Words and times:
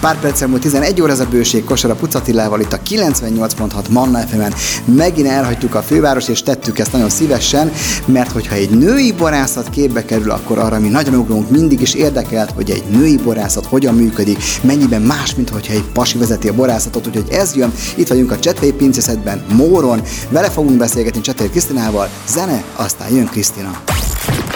Pár 0.00 0.20
perc 0.20 0.46
múlt 0.46 0.60
11 0.60 1.00
óra 1.00 1.12
ez 1.12 1.20
a 1.20 1.26
bőség 1.26 1.64
kosara 1.64 1.94
Pucatillával 1.94 2.60
itt 2.60 2.72
a 2.72 2.78
98.6 2.78 3.88
Manna 3.90 4.18
fm 4.18 4.40
Megint 4.84 5.28
elhagytuk 5.28 5.74
a 5.74 5.82
főváros, 5.82 6.28
és 6.28 6.42
tettük 6.42 6.78
ezt 6.78 6.92
nagyon 6.92 7.08
szívesen, 7.08 7.72
mert 8.04 8.32
hogyha 8.32 8.54
egy 8.54 8.70
női 8.70 9.12
borászat 9.12 9.70
képbe 9.70 10.04
kerül, 10.04 10.30
akkor 10.30 10.58
arra 10.58 10.78
mi 10.78 10.88
nagyon 10.88 11.14
ugrunk, 11.14 11.50
mindig 11.50 11.80
is 11.80 11.94
érdekelt, 11.94 12.50
hogy 12.50 12.70
egy 12.70 12.84
női 12.90 13.16
borászat 13.16 13.66
hogyan 13.66 13.94
működik, 13.94 14.38
mennyiben 14.62 15.02
más, 15.02 15.34
mint 15.34 15.48
hogyha 15.48 15.72
egy 15.72 15.84
pasi 15.92 16.18
vezeti 16.18 16.48
a 16.48 16.54
borászatot, 16.54 17.06
úgyhogy 17.06 17.30
ez 17.30 17.54
jön. 17.54 17.72
Itt 17.96 18.08
vagyunk 18.08 18.30
a 18.30 18.38
Csetvei 18.38 18.72
pincészetben, 18.72 19.44
Móron, 19.54 20.02
vele 20.28 20.50
fogunk 20.50 20.78
beszélgetni 20.78 21.20
Csetvei 21.20 21.48
Krisztinával, 21.48 22.08
zene, 22.28 22.64
aztán 22.76 23.14
jön 23.14 23.26
Krisztina. 23.26 23.99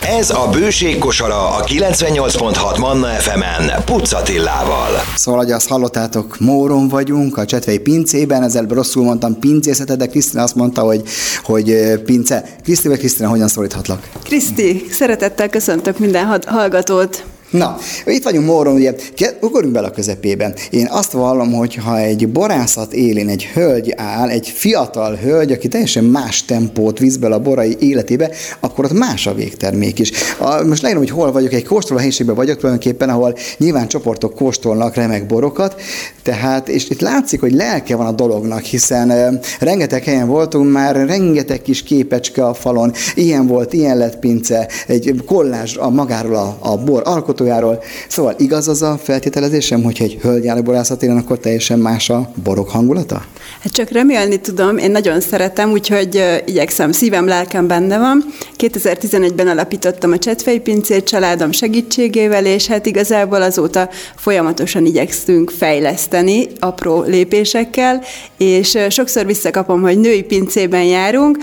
Ez 0.07 0.31
a 0.31 0.49
Bőség 0.53 0.99
kosara 0.99 1.49
a 1.57 1.65
98.6 1.65 2.79
Manna 2.79 3.07
FM-en 3.07 3.85
Pucatillával. 3.85 4.91
Szóval, 5.17 5.41
hogy 5.41 5.53
azt 5.53 5.69
hallottátok, 5.69 6.39
Móron 6.39 6.89
vagyunk, 6.89 7.37
a 7.37 7.45
Csetvei 7.45 7.79
pincében, 7.79 8.43
ezzel 8.43 8.67
rosszul 8.69 9.05
mondtam 9.05 9.39
pincészete, 9.39 9.97
de 9.97 10.07
Krisztina 10.07 10.43
azt 10.43 10.55
mondta, 10.55 10.83
hogy, 10.83 11.03
hogy 11.43 11.93
pince. 12.05 12.45
Kriszti 12.63 12.89
vagy 12.89 12.99
Krisztina, 12.99 13.29
hogyan 13.29 13.49
szólíthatlak? 13.49 14.09
Kriszti, 14.25 14.87
szeretettel 14.91 15.49
köszöntök 15.49 15.99
minden 15.99 16.43
hallgatót. 16.47 17.25
Na, 17.55 17.77
itt 18.07 18.25
vagyunk 18.25 18.47
Móron, 18.47 18.75
ugye, 18.75 18.95
ugorjunk 19.41 19.75
bele 19.75 19.87
a 19.87 19.91
közepében. 19.91 20.55
Én 20.71 20.87
azt 20.91 21.13
vallom, 21.13 21.53
hogy 21.53 21.75
ha 21.75 21.99
egy 21.99 22.29
borászat 22.29 22.93
élén 22.93 23.29
egy 23.29 23.45
hölgy 23.45 23.93
áll, 23.97 24.29
egy 24.29 24.49
fiatal 24.49 25.15
hölgy, 25.15 25.53
aki 25.53 25.69
teljesen 25.69 26.05
más 26.05 26.45
tempót 26.45 26.99
visz 26.99 27.17
bele 27.17 27.35
a 27.35 27.39
borai 27.39 27.77
életébe, 27.81 28.31
akkor 28.61 28.85
ott 28.85 28.93
más 28.93 29.27
a 29.27 29.35
végtermék 29.35 29.99
is. 29.99 30.11
A, 30.39 30.65
most 30.65 30.83
leírom, 30.83 31.01
hogy 31.01 31.11
hol 31.11 31.33
vagyok, 31.33 31.53
egy 31.53 31.65
kóstoló 31.65 31.99
helyiségben 31.99 32.35
vagyok 32.35 32.57
tulajdonképpen, 32.57 33.09
ahol 33.09 33.37
nyilván 33.59 33.89
csoportok 33.89 34.35
kóstolnak 34.35 34.95
remek 34.95 35.27
borokat, 35.27 35.81
tehát, 36.23 36.69
és 36.69 36.91
itt 36.91 37.01
látszik, 37.01 37.41
hogy 37.41 37.53
lelke 37.53 37.97
van 37.97 38.07
a 38.07 38.13
dolognak, 38.13 38.63
hiszen 38.63 39.11
e, 39.11 39.41
rengeteg 39.61 40.05
helyen 40.05 40.29
voltunk 40.29 40.73
már, 40.73 41.07
rengeteg 41.07 41.63
kis 41.63 41.83
képecske 41.83 42.47
a 42.47 42.55
falon, 42.55 42.93
ilyen 43.15 43.47
volt, 43.47 43.73
ilyen 43.73 43.97
lett 43.97 44.19
pince, 44.19 44.69
egy 44.87 45.23
kollázs 45.27 45.77
a 45.77 45.91
magáról 45.91 46.37
a, 46.37 46.57
a 46.61 46.77
bor 46.77 47.03
alkotó 47.05 47.44
autójáról. 47.45 47.83
Szóval 48.09 48.35
igaz 48.39 48.69
az 48.69 48.83
a 48.83 48.99
feltételezésem, 49.03 49.83
hogyha 49.83 50.05
egy 50.05 50.19
hölgy 50.23 50.47
áll 50.47 50.57
a 50.57 50.63
borászatéren, 50.63 51.17
akkor 51.17 51.39
teljesen 51.39 51.79
más 51.79 52.11
a 52.11 52.31
borok 52.43 52.71
hangulata? 52.71 53.25
Hát 53.61 53.73
csak 53.73 53.91
remélni 53.91 54.41
tudom, 54.41 54.77
én 54.77 54.91
nagyon 54.91 55.21
szeretem, 55.21 55.71
úgyhogy 55.71 56.43
igyekszem, 56.47 56.93
szívem, 56.93 57.27
lelkem 57.27 57.67
benne 57.67 57.99
van. 57.99 58.25
2011-ben 58.59 59.49
alapítottam 59.49 60.13
a 60.13 60.19
Csetvei 60.19 60.61
Pincét 60.61 61.05
családom 61.05 61.53
segítségével, 61.53 62.47
és 62.47 62.67
hát 62.67 62.87
igazából 62.87 63.43
azóta 63.43 63.89
folyamatosan 64.17 64.87
igyekszünk 64.87 65.51
fejleszteni 65.51 66.47
apró 66.59 67.03
lépésekkel, 67.03 68.03
és 68.39 68.79
sokszor 68.89 69.27
visszakapom, 69.27 69.83
hogy 69.83 69.99
női 69.99 70.23
pincében 70.23 70.85
járunk, 70.85 71.39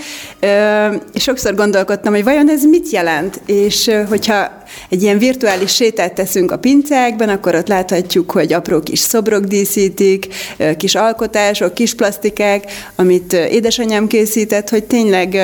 és 1.12 1.22
sokszor 1.22 1.54
gondolkodtam, 1.54 2.12
hogy 2.12 2.24
vajon 2.24 2.50
ez 2.50 2.64
mit 2.64 2.90
jelent, 2.90 3.40
és 3.46 3.90
hogyha 4.08 4.61
egy 4.88 5.02
ilyen 5.02 5.18
virtuális 5.18 5.74
sétát 5.74 6.14
teszünk 6.14 6.50
a 6.50 6.58
pincákban, 6.58 7.28
akkor 7.28 7.54
ott 7.54 7.68
láthatjuk, 7.68 8.30
hogy 8.30 8.52
apró 8.52 8.80
kis 8.80 8.98
szobrok 8.98 9.44
díszítik, 9.44 10.26
kis 10.76 10.94
alkotások, 10.94 11.74
kis 11.74 11.94
plastikák, 11.94 12.64
amit 12.96 13.32
édesanyám 13.32 14.06
készített, 14.06 14.68
hogy 14.68 14.84
tényleg 14.84 15.38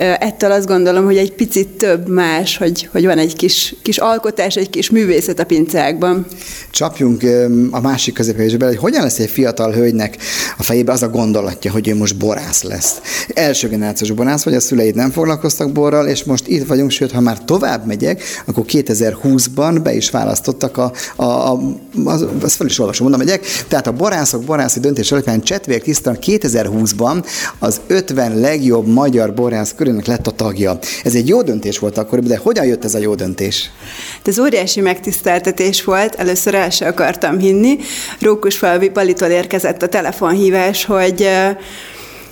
ettől 0.00 0.52
azt 0.52 0.66
gondolom, 0.66 1.04
hogy 1.04 1.16
egy 1.16 1.32
picit 1.32 1.68
több 1.68 2.08
más, 2.08 2.56
hogy, 2.56 2.88
hogy 2.92 3.04
van 3.04 3.18
egy 3.18 3.36
kis, 3.36 3.74
kis 3.82 3.98
alkotás, 3.98 4.56
egy 4.56 4.70
kis 4.70 4.90
művészet 4.90 5.38
a 5.38 5.44
pincákban. 5.44 6.26
Csapjunk 6.70 7.22
a 7.70 7.80
másik 7.80 8.14
középhelyeségbe, 8.14 8.66
hogy 8.66 8.76
hogyan 8.76 9.02
lesz 9.02 9.18
egy 9.18 9.30
fiatal 9.30 9.72
hölgynek 9.72 10.16
a 10.58 10.62
fejébe 10.62 10.92
az 10.92 11.02
a 11.02 11.08
gondolatja, 11.08 11.70
hogy 11.70 11.88
ő 11.88 11.96
most 11.96 12.16
borász 12.16 12.62
lesz. 12.62 13.00
Első 13.34 13.68
generációs 13.68 14.10
borász, 14.10 14.44
vagy 14.44 14.54
a 14.54 14.60
szüleid 14.60 14.94
nem 14.94 15.10
foglalkoztak 15.10 15.72
borral, 15.72 16.06
és 16.06 16.24
most 16.24 16.46
itt 16.46 16.66
vagyunk, 16.66 16.90
sőt, 16.90 17.12
ha 17.12 17.20
már 17.20 17.44
tovább 17.44 17.86
megyek, 17.86 18.22
akkor 18.46 18.64
2020-ban 18.68 19.80
be 19.82 19.92
is 19.92 20.10
választottak 20.10 20.76
a, 20.76 20.92
a, 21.16 21.24
a 21.24 21.60
az, 22.04 22.26
azt 22.42 22.56
fel 22.56 22.66
is 22.66 22.78
olvasom, 22.78 23.08
mondom, 23.08 23.26
megyek, 23.26 23.46
tehát 23.68 23.86
a 23.86 23.92
borászok 23.92 24.44
borászi 24.44 24.80
döntés 24.80 25.12
alapján 25.12 25.40
Csetvér 25.40 25.80
Krisztán 25.80 26.18
2020-ban 26.20 27.24
az 27.58 27.80
50 27.86 28.38
legjobb 28.38 28.86
magyar 28.86 29.34
borász 29.34 29.74
körül 29.76 29.89
körülnek 29.90 30.18
lett 30.18 30.26
a 30.26 30.44
tagja. 30.44 30.78
Ez 31.04 31.14
egy 31.14 31.28
jó 31.28 31.42
döntés 31.42 31.78
volt 31.78 31.98
akkor, 31.98 32.20
de 32.20 32.36
hogyan 32.36 32.64
jött 32.64 32.84
ez 32.84 32.94
a 32.94 32.98
jó 32.98 33.14
döntés? 33.14 33.70
Ez 34.24 34.38
óriási 34.38 34.80
megtiszteltetés 34.80 35.84
volt, 35.84 36.14
először 36.14 36.54
el 36.54 36.70
sem 36.70 36.88
akartam 36.88 37.38
hinni. 37.38 37.78
Rókusfalvi 38.20 38.88
Palitól 38.88 39.28
érkezett 39.28 39.82
a 39.82 39.88
telefonhívás, 39.88 40.84
hogy 40.84 41.28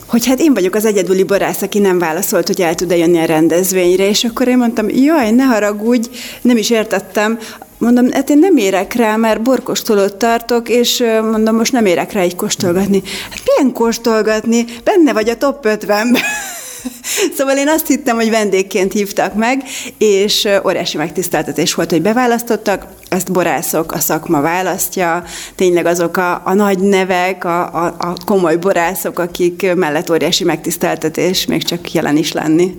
hogy 0.06 0.26
hát 0.26 0.40
én 0.40 0.54
vagyok 0.54 0.74
az 0.74 0.84
egyedüli 0.84 1.22
borász, 1.22 1.62
aki 1.62 1.78
nem 1.78 1.98
válaszolt, 1.98 2.46
hogy 2.46 2.60
el 2.60 2.74
tud-e 2.74 2.96
jönni 2.96 3.18
a 3.18 3.24
rendezvényre, 3.24 4.08
és 4.08 4.24
akkor 4.24 4.48
én 4.48 4.56
mondtam, 4.56 4.88
jaj, 4.88 5.30
ne 5.30 5.44
haragudj, 5.44 6.08
nem 6.42 6.56
is 6.56 6.70
értettem, 6.70 7.38
Mondom, 7.78 8.10
hát 8.12 8.30
én 8.30 8.38
nem 8.38 8.56
érek 8.56 8.94
rá, 8.94 9.16
mert 9.16 9.42
borkostolót 9.42 10.14
tartok, 10.14 10.68
és 10.68 11.04
mondom, 11.30 11.56
most 11.56 11.72
nem 11.72 11.86
érek 11.86 12.12
rá 12.12 12.20
egy 12.20 12.36
kóstolgatni. 12.36 13.02
Hát 13.30 13.40
milyen 13.44 13.72
kóstolgatni? 13.72 14.64
Benne 14.84 15.12
vagy 15.12 15.28
a 15.28 15.36
top 15.36 15.66
50-ben. 15.68 16.16
szóval 17.36 17.56
én 17.56 17.68
azt 17.68 17.86
hittem, 17.86 18.16
hogy 18.16 18.30
vendégként 18.30 18.92
hívtak 18.92 19.34
meg, 19.34 19.62
és 19.98 20.48
óriási 20.66 20.96
megtiszteltetés 20.96 21.74
volt, 21.74 21.90
hogy 21.90 22.02
beválasztottak. 22.02 22.86
Ezt 23.08 23.32
borászok, 23.32 23.92
a 23.92 23.98
szakma 23.98 24.40
választja, 24.40 25.24
tényleg 25.54 25.86
azok 25.86 26.16
a, 26.16 26.42
a 26.44 26.54
nagy 26.54 26.78
nevek, 26.78 27.44
a, 27.44 27.84
a, 27.84 27.94
a 27.98 28.14
komoly 28.24 28.56
borászok, 28.56 29.18
akik 29.18 29.74
mellett 29.74 30.10
óriási 30.10 30.44
megtiszteltetés 30.44 31.46
még 31.46 31.62
csak 31.62 31.92
jelen 31.92 32.16
is 32.16 32.32
lenni. 32.32 32.74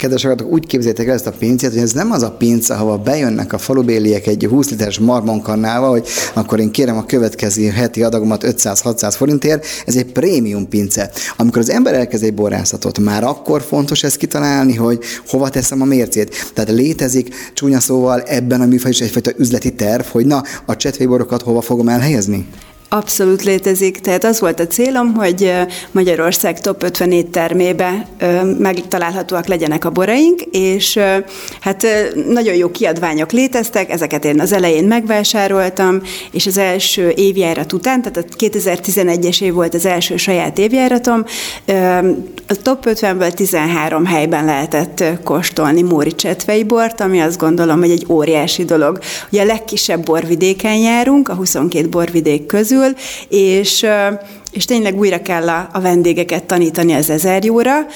Kedves 0.00 0.22
hallgatók, 0.22 0.52
úgy 0.52 0.66
képzeljétek 0.66 1.06
el 1.06 1.14
ezt 1.14 1.26
a 1.26 1.32
pincét, 1.32 1.70
hogy 1.70 1.78
ez 1.78 1.92
nem 1.92 2.10
az 2.10 2.22
a 2.22 2.30
pince, 2.30 2.74
ahova 2.74 2.98
bejönnek 2.98 3.52
a 3.52 3.58
falubéliek 3.58 4.26
egy 4.26 4.46
20 4.46 4.70
literes 4.70 4.98
marmonkannával, 4.98 5.90
hogy 5.90 6.08
akkor 6.34 6.60
én 6.60 6.70
kérem 6.70 6.96
a 6.96 7.04
következő 7.04 7.68
heti 7.68 8.02
adagomat 8.02 8.44
500-600 8.46 9.14
forintért, 9.16 9.66
ez 9.86 9.96
egy 9.96 10.12
prémium 10.12 10.68
pince. 10.68 11.10
Amikor 11.36 11.58
az 11.58 11.70
ember 11.70 11.94
elkezd 11.94 12.24
egy 12.24 12.34
borászatot, 12.34 12.98
már 12.98 13.24
akkor 13.24 13.62
fontos 13.62 14.02
ezt 14.02 14.16
kitalálni, 14.16 14.74
hogy 14.74 15.04
hova 15.26 15.48
teszem 15.48 15.82
a 15.82 15.84
mércét. 15.84 16.50
Tehát 16.54 16.70
létezik 16.70 17.34
csúnya 17.54 17.80
szóval 17.80 18.20
ebben 18.20 18.60
a 18.60 18.66
műfaj 18.66 18.90
is 18.90 19.00
egyfajta 19.00 19.32
üzleti 19.36 19.74
terv, 19.74 20.04
hogy 20.04 20.26
na, 20.26 20.42
a 20.66 20.76
csetvéborokat 20.76 21.42
hova 21.42 21.60
fogom 21.60 21.88
elhelyezni? 21.88 22.46
Abszolút 22.92 23.42
létezik, 23.42 24.00
tehát 24.00 24.24
az 24.24 24.40
volt 24.40 24.60
a 24.60 24.66
célom, 24.66 25.14
hogy 25.14 25.52
Magyarország 25.90 26.60
top 26.60 26.82
50 26.82 27.12
éttermébe 27.12 28.06
megtalálhatóak 28.58 29.46
legyenek 29.46 29.84
a 29.84 29.90
boraink, 29.90 30.40
és 30.50 30.98
hát 31.60 31.86
nagyon 32.28 32.54
jó 32.54 32.70
kiadványok 32.70 33.32
léteztek, 33.32 33.90
ezeket 33.90 34.24
én 34.24 34.40
az 34.40 34.52
elején 34.52 34.84
megvásároltam, 34.84 36.02
és 36.30 36.46
az 36.46 36.58
első 36.58 37.12
évjárat 37.16 37.72
után, 37.72 38.02
tehát 38.02 38.28
a 38.30 38.36
2011-es 38.36 39.42
év 39.42 39.52
volt 39.52 39.74
az 39.74 39.86
első 39.86 40.16
saját 40.16 40.58
évjáratom, 40.58 41.24
a 42.46 42.54
top 42.62 42.86
50-ből 42.86 43.32
13 43.32 44.04
helyben 44.04 44.44
lehetett 44.44 45.04
kóstolni 45.24 45.82
Móri 45.82 46.14
Csetvei 46.14 46.64
bort, 46.64 47.00
ami 47.00 47.20
azt 47.20 47.38
gondolom, 47.38 47.78
hogy 47.78 47.90
egy 47.90 48.06
óriási 48.08 48.64
dolog. 48.64 48.98
Ugye 49.32 49.42
a 49.42 49.44
legkisebb 49.44 50.04
borvidéken 50.04 50.76
járunk, 50.76 51.28
a 51.28 51.34
22 51.34 51.88
borvidék 51.88 52.46
közül, 52.46 52.78
közül, 52.80 52.94
és 53.28 53.86
és 54.50 54.64
tényleg 54.64 54.98
újra 54.98 55.22
kell 55.22 55.48
a, 55.48 55.68
a 55.72 55.80
vendégeket 55.80 56.44
tanítani 56.44 56.92
az 56.92 57.10
ezer 57.10 57.44
jóra. 57.44 57.86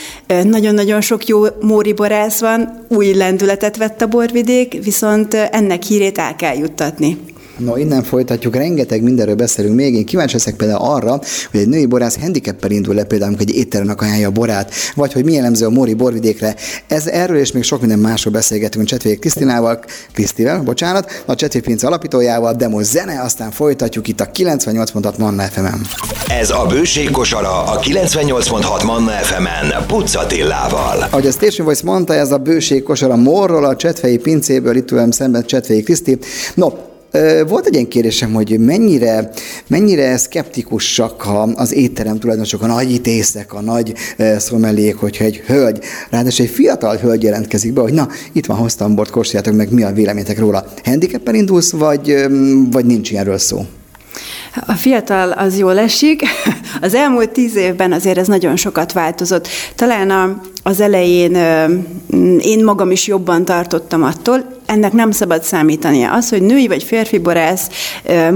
Nagyon-nagyon 0.43 1.01
sok 1.01 1.27
jó 1.27 1.45
móri 1.61 1.93
borász 1.93 2.41
van, 2.41 2.87
új 2.89 3.15
lendületet 3.15 3.77
vett 3.77 4.03
a 4.03 4.07
borvidék, 4.07 4.85
viszont 4.85 5.35
ennek 5.35 5.83
hírét 5.83 6.19
el 6.19 6.37
kell 6.37 6.57
juttatni. 6.57 7.19
No, 7.59 7.77
innen 7.77 8.03
folytatjuk, 8.03 8.55
rengeteg 8.55 9.03
mindenről 9.03 9.35
beszélünk 9.35 9.75
még. 9.75 9.95
Én 9.95 10.05
kíváncsi 10.05 10.33
leszek 10.33 10.55
például 10.55 10.81
arra, 10.81 11.21
hogy 11.51 11.61
egy 11.61 11.69
női 11.69 11.87
borász 11.87 12.19
handicappel 12.21 12.71
indul 12.71 12.95
le 12.95 13.05
például, 13.05 13.31
amikor 13.31 13.49
egy 13.49 13.57
étteremnek 13.57 14.03
ajánlja 14.03 14.29
a 14.29 14.31
borát, 14.31 14.73
vagy 14.95 15.13
hogy 15.13 15.25
milyen 15.25 15.41
jellemző 15.41 15.67
a 15.67 15.71
Móri 15.71 15.95
borvidékre. 15.95 16.55
Ez 16.87 17.07
erről 17.07 17.37
és 17.37 17.53
még 17.53 17.63
sok 17.63 17.81
minden 17.81 17.99
másról 17.99 18.33
beszélgetünk 18.33 18.87
Csetvék 18.87 19.19
Krisztinával, 19.19 19.85
Krisztivel, 20.13 20.63
bocsánat, 20.63 21.23
a 21.25 21.35
Csetvék 21.35 21.63
Pince 21.63 21.87
alapítójával, 21.87 22.53
de 22.53 22.69
most 22.69 22.87
zene, 22.87 23.21
aztán 23.23 23.51
folytatjuk 23.51 24.09
itt 24.09 24.21
a 24.21 24.31
98.6 24.31 25.19
Manna 25.19 25.43
fm 25.43 25.65
-en. 25.65 25.81
Ez 26.29 26.51
a 26.51 26.67
bőség 26.69 27.11
kosara 27.11 27.63
a 27.63 27.81
98.6 27.81 28.85
Manna 28.85 29.11
FM-en 29.11 29.87
Pucatillával. 29.87 31.07
Ahogy 31.11 31.27
a 31.27 31.31
Station 31.31 31.67
Voice 31.67 31.83
mondta, 31.85 32.15
ez 32.15 32.31
a 32.31 32.39
bőség 32.39 32.83
kosara 32.83 33.17
Morról, 33.17 33.65
a 33.65 33.77
Csetvei 33.77 34.19
pincéből, 34.19 34.77
itt 34.77 34.87
tőlem 34.87 35.11
szemben 35.11 35.45
Csetvei 35.47 35.83
Kriszti. 35.83 36.19
No, 36.55 36.69
volt 37.49 37.67
egy 37.67 37.75
ilyen 37.75 37.89
kérdésem, 37.89 38.33
hogy 38.33 38.59
mennyire, 38.59 39.31
mennyire 39.67 40.17
szkeptikusak 40.17 41.27
az 41.55 41.73
étterem 41.73 42.19
tulajdonosok, 42.19 42.63
a 42.63 42.67
nagy 42.67 42.91
ítészek, 42.91 43.55
a 43.55 43.61
nagy 43.61 43.95
szomelék, 44.39 44.97
hogyha 44.97 45.25
egy 45.25 45.37
hölgy, 45.37 45.79
ráadásul 46.11 46.45
egy 46.45 46.51
fiatal 46.51 46.97
hölgy 46.97 47.23
jelentkezik 47.23 47.73
be, 47.73 47.81
hogy 47.81 47.93
na, 47.93 48.09
itt 48.33 48.47
van, 48.47 48.57
hoztam 48.57 48.95
bort, 48.95 49.11
kóstoljátok 49.11 49.55
meg, 49.55 49.73
mi 49.73 49.83
a 49.83 49.93
véleményetek 49.93 50.39
róla. 50.39 50.65
Handicappen 50.85 51.35
indulsz, 51.35 51.71
vagy, 51.71 52.27
vagy 52.71 52.85
nincs 52.85 53.11
ilyenről 53.11 53.39
szó? 53.39 53.67
A 54.67 54.73
fiatal 54.73 55.31
az 55.31 55.59
jól 55.59 55.79
esik. 55.79 56.23
Az 56.81 56.95
elmúlt 56.95 57.31
tíz 57.31 57.57
évben 57.57 57.93
azért 57.93 58.19
ez 58.19 58.27
nagyon 58.27 58.57
sokat 58.57 58.93
változott. 58.93 59.49
Talán 59.75 60.11
a, 60.11 60.41
az 60.67 60.81
elején 60.81 61.37
én 62.39 62.65
magam 62.65 62.91
is 62.91 63.07
jobban 63.07 63.45
tartottam 63.45 64.03
attól, 64.03 64.55
ennek 64.67 64.93
nem 64.93 65.11
szabad 65.11 65.43
számítania. 65.43 66.13
Az, 66.13 66.29
hogy 66.29 66.43
női 66.43 66.67
vagy 66.67 66.83
férfi 66.83 67.19
borász 67.19 67.69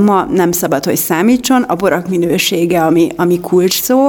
ma 0.05 0.27
nem 0.31 0.53
szabad, 0.53 0.85
hogy 0.85 0.97
számítson, 0.97 1.63
a 1.63 1.75
borak 1.75 2.09
minősége, 2.09 2.81
ami, 2.81 3.09
ami 3.17 3.41
kulcs 3.41 3.83
szó, 3.83 4.09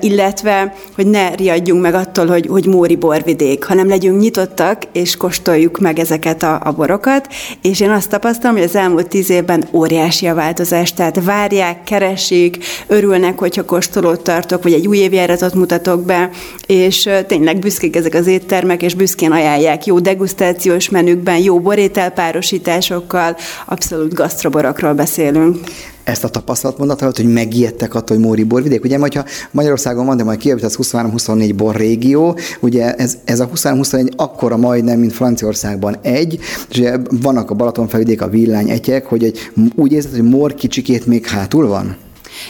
illetve, 0.00 0.74
hogy 0.94 1.06
ne 1.06 1.34
riadjunk 1.34 1.82
meg 1.82 1.94
attól, 1.94 2.26
hogy, 2.26 2.46
hogy 2.46 2.66
Móri 2.66 2.96
borvidék, 2.96 3.64
hanem 3.64 3.88
legyünk 3.88 4.20
nyitottak, 4.20 4.82
és 4.92 5.16
kóstoljuk 5.16 5.78
meg 5.78 5.98
ezeket 5.98 6.42
a, 6.42 6.60
a 6.64 6.72
borokat, 6.72 7.28
és 7.62 7.80
én 7.80 7.90
azt 7.90 8.08
tapasztalom, 8.08 8.56
hogy 8.56 8.64
az 8.64 8.76
elmúlt 8.76 9.08
tíz 9.08 9.30
évben 9.30 9.64
óriási 9.72 10.26
a 10.26 10.34
változás, 10.34 10.92
tehát 10.92 11.24
várják, 11.24 11.84
keresik, 11.84 12.64
örülnek, 12.86 13.38
hogyha 13.38 13.64
kóstolót 13.64 14.20
tartok, 14.20 14.62
vagy 14.62 14.72
egy 14.72 14.86
új 14.86 14.98
évjáratot 14.98 15.54
mutatok 15.54 16.04
be, 16.04 16.30
és 16.66 17.08
tényleg 17.26 17.58
büszkék 17.58 17.96
ezek 17.96 18.14
az 18.14 18.26
éttermek, 18.26 18.82
és 18.82 18.94
büszkén 18.94 19.32
ajánlják 19.32 19.86
jó 19.86 19.98
degustációs 19.98 20.88
menükben, 20.88 21.38
jó 21.38 21.60
borételpárosításokkal, 21.60 23.36
abszolút 23.66 24.14
gasztroborokról 24.14 24.92
beszélünk 24.92 25.58
ezt 26.06 26.24
a 26.24 26.28
tapasztalat 26.28 26.80
alatt, 26.80 27.16
hogy 27.16 27.32
megijedtek 27.32 27.94
attól, 27.94 28.16
hogy 28.16 28.26
Móri 28.26 28.44
borvidék. 28.44 28.84
Ugye, 28.84 28.98
hogyha 28.98 29.24
Magyarországon 29.50 30.06
van, 30.06 30.16
de 30.16 30.24
majd 30.24 30.38
kijövít 30.38 30.64
az 30.64 30.78
23-24 30.82 31.52
bor 31.56 31.76
régió, 31.76 32.38
ugye 32.60 32.94
ez, 32.94 33.18
ez 33.24 33.40
a 33.40 33.48
23-24 33.48 34.16
akkora 34.16 34.56
majdnem, 34.56 34.98
mint 34.98 35.12
Franciaországban 35.12 35.96
egy, 36.02 36.38
és 36.70 36.78
ugye 36.78 36.96
vannak 37.10 37.50
a 37.50 37.54
Balaton 37.54 37.88
felvidék, 37.88 38.22
a 38.22 38.28
villány 38.28 38.70
egyek, 38.70 39.06
hogy 39.06 39.24
egy, 39.24 39.50
úgy 39.74 39.92
érzed, 39.92 40.10
hogy 40.10 40.28
Mór 40.28 40.54
kicsikét 40.54 41.06
még 41.06 41.26
hátul 41.26 41.66
van? 41.68 41.96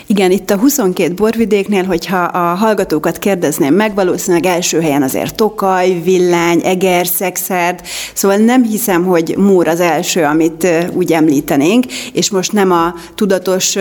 Igen, 0.07 0.31
itt 0.31 0.51
a 0.51 0.57
22 0.57 1.15
borvidéknél, 1.15 1.85
hogyha 1.85 2.23
a 2.23 2.55
hallgatókat 2.55 3.19
kérdezném 3.19 3.75
meg, 3.75 3.95
valószínűleg 3.95 4.47
első 4.47 4.81
helyen 4.81 5.03
azért 5.03 5.35
Tokaj, 5.35 6.01
Villány, 6.05 6.61
Eger, 6.65 7.07
Szexárd, 7.07 7.81
szóval 8.15 8.37
nem 8.37 8.63
hiszem, 8.63 9.05
hogy 9.05 9.35
Múr 9.37 9.69
az 9.69 9.81
első, 9.81 10.23
amit 10.23 10.69
úgy 10.93 11.13
említenénk, 11.13 11.85
és 12.13 12.31
most 12.31 12.53
nem 12.53 12.71
a 12.71 12.95
tudatos 13.15 13.77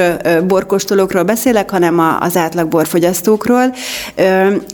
borkostolókról 0.48 1.24
beszélek, 1.24 1.70
hanem 1.70 2.18
az 2.20 2.38
átlag 2.38 2.68
borfogyasztókról. 2.68 3.74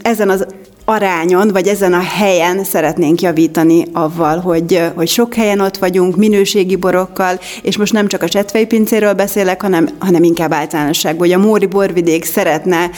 Ezen 0.02 0.30
az 0.30 0.46
arányon, 0.86 1.48
vagy 1.48 1.68
ezen 1.68 1.94
a 1.94 2.02
helyen 2.02 2.64
szeretnénk 2.64 3.22
javítani 3.22 3.86
avval, 3.94 4.40
hogy, 4.40 4.82
hogy 4.96 5.08
sok 5.08 5.34
helyen 5.34 5.60
ott 5.60 5.78
vagyunk, 5.78 6.16
minőségi 6.18 6.76
borokkal, 6.76 7.40
és 7.62 7.78
most 7.78 7.94
nem 7.94 8.08
csak 8.08 8.22
a 8.24 8.28
csetvei 8.28 8.66
pincéről 8.66 9.14
beszélek, 9.14 9.62
hanem, 9.62 9.90
hanem 10.00 10.24
inkább 10.24 10.54
általánosságban, 10.54 11.28
hogy 11.28 11.36
a 11.36 11.46
Móri 11.46 11.66
borvidék 11.66 12.26
szeretne 12.26 12.90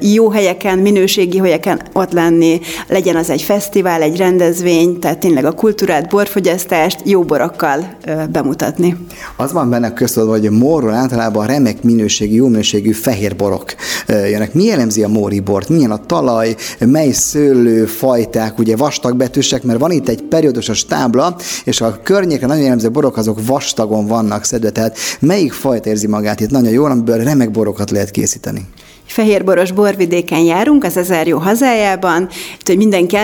jó 0.00 0.30
helyeken, 0.30 0.78
minőségi 0.78 1.38
helyeken 1.38 1.80
ott 1.92 2.12
lenni, 2.12 2.60
legyen 2.88 3.16
az 3.16 3.30
egy 3.30 3.42
fesztivál, 3.42 4.02
egy 4.02 4.16
rendezvény, 4.16 4.98
tehát 4.98 5.18
tényleg 5.18 5.44
a 5.44 5.52
kultúrát, 5.52 6.08
borfogyasztást 6.08 7.00
jó 7.04 7.22
borokkal 7.22 7.96
bemutatni. 8.30 8.96
Az 9.36 9.52
van 9.52 9.70
benne 9.70 9.92
köztudva, 9.92 10.30
hogy 10.30 10.50
Mórról 10.50 10.92
általában 10.92 11.46
remek 11.46 11.82
minőségű, 11.82 12.34
jó 12.34 12.46
minőségű 12.46 12.92
fehér 12.92 13.36
borok 13.36 13.74
jönnek. 14.06 14.54
Mi 14.54 14.64
jellemzi 14.64 15.02
a 15.02 15.08
Móri 15.08 15.40
bort? 15.40 15.68
Milyen 15.68 15.90
a 15.90 16.06
talaj, 16.06 16.54
mely 16.78 17.12
szőlőfajták, 17.14 18.58
ugye 18.58 18.76
vastagbetűsek, 18.76 19.62
mert 19.62 19.78
van 19.78 19.90
itt 19.90 20.08
egy 20.08 20.22
periódusos 20.22 20.84
tábla, 20.84 21.36
és 21.64 21.80
a 21.80 22.00
környéken 22.02 22.48
nagyon 22.48 22.62
jellemző 22.62 22.90
borok 22.90 23.16
azok 23.16 23.46
vastagon 23.46 24.06
vannak 24.06 24.44
szedve, 24.44 24.70
tehát 24.70 24.96
melyik 25.20 25.52
fajta 25.52 25.88
érzi 25.88 26.06
magát 26.06 26.40
itt 26.40 26.50
nagyon 26.50 26.72
jól, 26.72 26.90
amiből 26.90 27.24
remek 27.24 27.50
borokat 27.50 27.90
lehet 27.90 28.10
készíteni? 28.10 28.66
Fehérboros 29.06 29.72
borvidéken 29.72 30.40
járunk, 30.40 30.84
az 30.84 30.96
ezer 30.96 31.26
jó 31.26 31.38
hazájában, 31.38 32.28
hogy 32.64 32.76
mindenki 32.76 33.16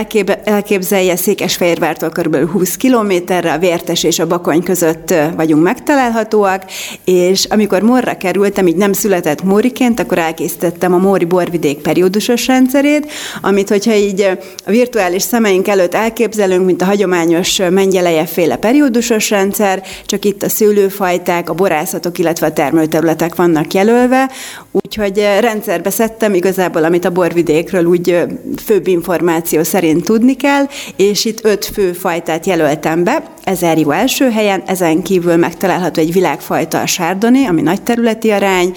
elképzelje, 0.44 1.16
Székesfehérvártól 1.16 2.08
kb. 2.08 2.50
20 2.50 2.76
kilométerre, 2.76 3.52
a 3.52 3.58
Vértes 3.58 4.04
és 4.04 4.18
a 4.18 4.26
Bakony 4.26 4.62
között 4.62 5.14
vagyunk 5.36 5.62
megtalálhatóak, 5.62 6.64
és 7.04 7.44
amikor 7.44 7.82
Morra 7.82 8.16
kerültem, 8.16 8.66
így 8.66 8.76
nem 8.76 8.92
született 8.92 9.42
Móriként, 9.42 10.00
akkor 10.00 10.18
elkészítettem 10.18 10.94
a 10.94 10.98
Móri 10.98 11.24
borvidék 11.24 11.78
periódusos 11.78 12.46
rendszerét, 12.46 13.12
amit 13.40 13.68
hogyha 13.68 13.94
így 13.94 14.20
a 14.66 14.70
virtuális 14.70 15.22
szemeink 15.22 15.68
előtt 15.68 15.94
elképzelünk, 15.94 16.66
mint 16.66 16.82
a 16.82 16.84
hagyományos 16.84 17.60
mengyeleje 17.70 18.26
féle 18.26 18.56
periódusos 18.56 19.30
rendszer, 19.30 19.82
csak 20.06 20.24
itt 20.24 20.42
a 20.42 20.48
szőlőfajták, 20.48 21.50
a 21.50 21.54
borászatok, 21.54 22.18
illetve 22.18 22.46
a 22.46 22.52
termőterületek 22.52 23.34
vannak 23.34 23.74
jelölve, 23.74 24.30
úgyhogy 24.72 25.16
rendszer 25.16 25.42
rendszerbe 25.42 25.90
szedtem 25.90 26.34
igazából, 26.34 26.84
amit 26.84 27.04
a 27.04 27.10
borvidékről 27.10 27.84
úgy 27.84 28.16
főbb 28.64 28.86
információ 28.86 29.62
szerint 29.62 30.04
tudni 30.04 30.34
kell, 30.34 30.64
és 30.96 31.24
itt 31.24 31.44
öt 31.44 31.64
fő 31.64 31.92
fajtát 31.92 32.46
jelöltem 32.46 33.04
be. 33.04 33.22
Ezer 33.44 33.78
jó 33.78 33.90
első 33.90 34.30
helyen, 34.30 34.62
ezen 34.66 35.02
kívül 35.02 35.36
megtalálható 35.36 36.00
egy 36.00 36.12
világfajta 36.12 36.80
a 36.80 36.86
sárdoni, 36.86 37.46
ami 37.46 37.62
nagy 37.62 37.82
területi 37.82 38.30
arány, 38.30 38.72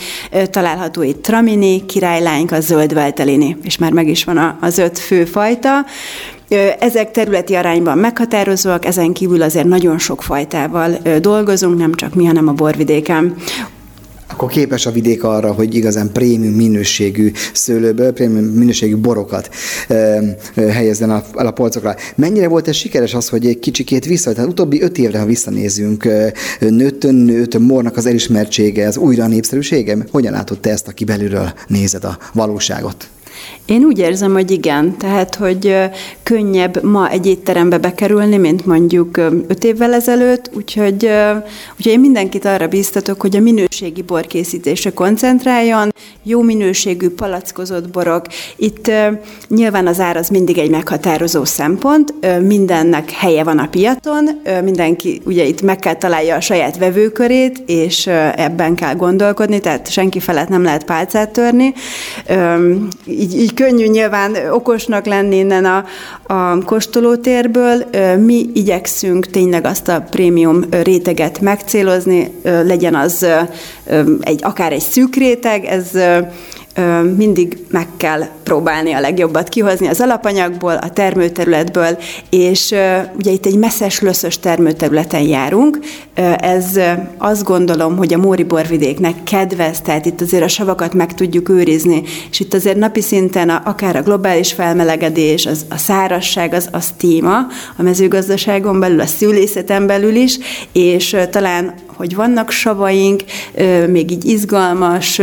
található 0.50 1.02
itt 1.02 1.24
tramini, 1.24 1.86
királylányka, 1.86 2.60
zöld 2.60 2.94
veltelini, 2.94 3.58
és 3.64 3.78
már 3.78 3.92
meg 3.92 4.08
is 4.08 4.24
van 4.24 4.58
az 4.62 4.78
öt 4.78 5.00
fő 5.00 5.26
fajta. 5.26 5.86
Ezek 6.80 7.12
területi 7.12 7.56
arányban 7.56 7.98
meghatározóak, 7.98 8.86
ezen 8.86 9.14
kívül 9.14 9.42
azért 9.42 9.68
nagyon 9.68 9.98
sok 9.98 10.22
fajtával 10.22 10.98
dolgozunk, 11.22 11.78
nem 11.78 11.94
csak 11.94 12.14
mi, 12.14 12.26
hanem 12.26 12.48
a 12.48 12.52
borvidéken 12.52 13.36
akkor 14.34 14.50
képes 14.50 14.86
a 14.86 14.92
vidék 14.92 15.24
arra, 15.24 15.52
hogy 15.52 15.76
igazán 15.76 16.12
prémium 16.12 16.54
minőségű 16.54 17.32
szőlőből, 17.54 18.12
prémium 18.12 18.46
minőségű 18.46 18.96
borokat 18.96 19.50
helyezzen 20.56 21.10
a, 21.10 21.24
a 21.34 21.52
polcokra. 21.52 21.96
Mennyire 22.16 22.48
volt 22.48 22.68
ez 22.68 22.76
sikeres 22.76 23.14
az, 23.14 23.30
hogy 23.30 23.46
egy 23.46 23.60
kicsikét 23.60 24.06
vissza, 24.06 24.34
tehát 24.34 24.50
utóbbi 24.50 24.82
öt 24.82 24.98
évre, 24.98 25.20
ha 25.20 25.26
visszanézünk, 25.26 26.08
nőtt, 26.60 27.04
nőtt 27.04 27.60
mornak 27.60 27.98
az 27.98 28.06
elismertsége, 28.06 28.88
az 28.88 28.98
újra 28.98 29.28
népszerűsége? 29.28 29.98
Hogyan 30.12 30.32
látod 30.32 30.60
te 30.60 30.70
ezt, 30.70 30.88
aki 30.88 31.04
belülről 31.04 31.54
nézed 31.68 32.04
a 32.04 32.18
valóságot? 32.34 33.08
Én 33.66 33.84
úgy 33.84 34.00
érzem, 34.00 34.34
hogy 34.34 34.52
igen. 34.52 34.98
Tehát, 34.98 35.36
hogy 35.36 35.76
könnyebb 36.24 36.84
ma 36.84 37.10
egy 37.10 37.26
étterembe 37.26 37.78
bekerülni, 37.78 38.38
mint 38.38 38.66
mondjuk 38.66 39.18
öt 39.48 39.64
évvel 39.64 39.94
ezelőtt, 39.94 40.50
úgyhogy, 40.54 41.10
úgyhogy 41.78 41.92
én 41.92 42.00
mindenkit 42.00 42.46
arra 42.46 42.68
bíztatok, 42.68 43.22
hogy 43.22 43.36
a 43.36 43.40
minőségi 43.40 44.02
borkészítésre 44.02 44.92
koncentráljon, 44.92 45.94
jó 46.24 46.42
minőségű 46.42 47.10
palackozott 47.10 47.90
borok. 47.90 48.26
Itt 48.56 48.92
nyilván 49.48 49.88
az 49.88 50.00
ár 50.00 50.18
az 50.18 50.30
mindig 50.30 50.58
egy 50.58 50.70
meghatározó 50.70 51.46
szempont, 51.46 52.14
mindennek 52.42 53.12
helye 53.12 53.44
van 53.44 53.60
a 53.60 53.68
piaton, 53.68 54.42
mindenki 54.64 55.22
ugye 55.26 55.46
itt 55.46 55.62
meg 55.62 55.80
kell 55.80 55.96
találja 55.96 56.36
a 56.36 56.42
saját 56.42 56.78
vevőkörét, 56.78 57.64
és 57.66 58.08
ebben 58.36 58.76
kell 58.76 58.96
gondolkodni, 58.96 59.60
tehát 59.60 59.92
senki 59.92 60.20
felett 60.20 60.50
nem 60.50 60.64
lehet 60.64 60.84
pálcát 60.84 61.30
törni. 61.30 61.74
Így, 63.06 63.33
így 63.34 63.54
könnyű 63.54 63.86
nyilván 63.86 64.36
okosnak 64.52 65.06
lenni 65.06 65.36
innen 65.36 65.66
a, 65.66 65.86
a 66.34 66.64
kóstolótérből. 66.64 67.86
Mi 68.18 68.50
igyekszünk 68.54 69.26
tényleg 69.26 69.66
azt 69.66 69.88
a 69.88 70.06
prémium 70.10 70.64
réteget 70.70 71.40
megcélozni, 71.40 72.32
legyen 72.44 72.96
az 72.96 73.26
egy, 74.20 74.40
akár 74.44 74.72
egy 74.72 74.82
szűk 74.82 75.16
réteg, 75.16 75.66
ez 75.66 75.90
mindig 77.16 77.58
meg 77.70 77.88
kell 77.98 78.24
próbálni 78.44 78.94
a 78.94 79.00
legjobbat 79.00 79.50
kihozni 79.50 79.88
az 79.88 80.02
alapanyagból, 80.02 80.74
a 80.74 80.90
termőterületből, 80.90 81.98
és 82.30 82.76
ugye 83.18 83.32
itt 83.32 83.46
egy 83.46 83.58
messzes, 83.58 84.00
löszös 84.00 84.40
termőterületen 84.40 85.22
járunk. 85.22 85.80
Ez 86.38 86.66
azt 87.18 87.44
gondolom, 87.44 87.98
hogy 87.98 88.14
a 88.14 88.18
Móri 88.18 88.44
borvidéknek 88.44 89.24
kedvez, 89.24 89.82
tehát 89.82 90.06
itt 90.06 90.22
azért 90.22 90.44
a 90.44 90.48
savakat 90.48 90.94
meg 90.94 91.14
tudjuk 91.14 91.50
őrizni, 91.50 92.04
és 92.32 92.40
itt 92.40 92.54
azért 92.54 92.78
napi 92.78 93.02
szinten 93.02 93.50
a, 93.50 93.62
akár 93.66 93.96
a 93.96 94.02
globális 94.02 94.54
felmelegedés, 94.54 95.46
az, 95.46 95.66
a 95.70 95.78
szárasság, 95.78 96.54
az, 96.54 96.68
az 96.72 96.94
téma 96.98 97.38
a 97.78 97.82
mezőgazdaságon 97.82 98.80
belül, 98.80 99.00
a 99.00 99.06
szülészeten 99.06 99.88
belül 99.88 100.16
is, 100.16 100.38
és 100.72 101.16
talán 101.32 101.74
hogy 101.96 102.16
vannak 102.16 102.52
savaink, 102.52 103.24
még 103.88 104.12
így 104.12 104.26
izgalmas, 104.26 105.22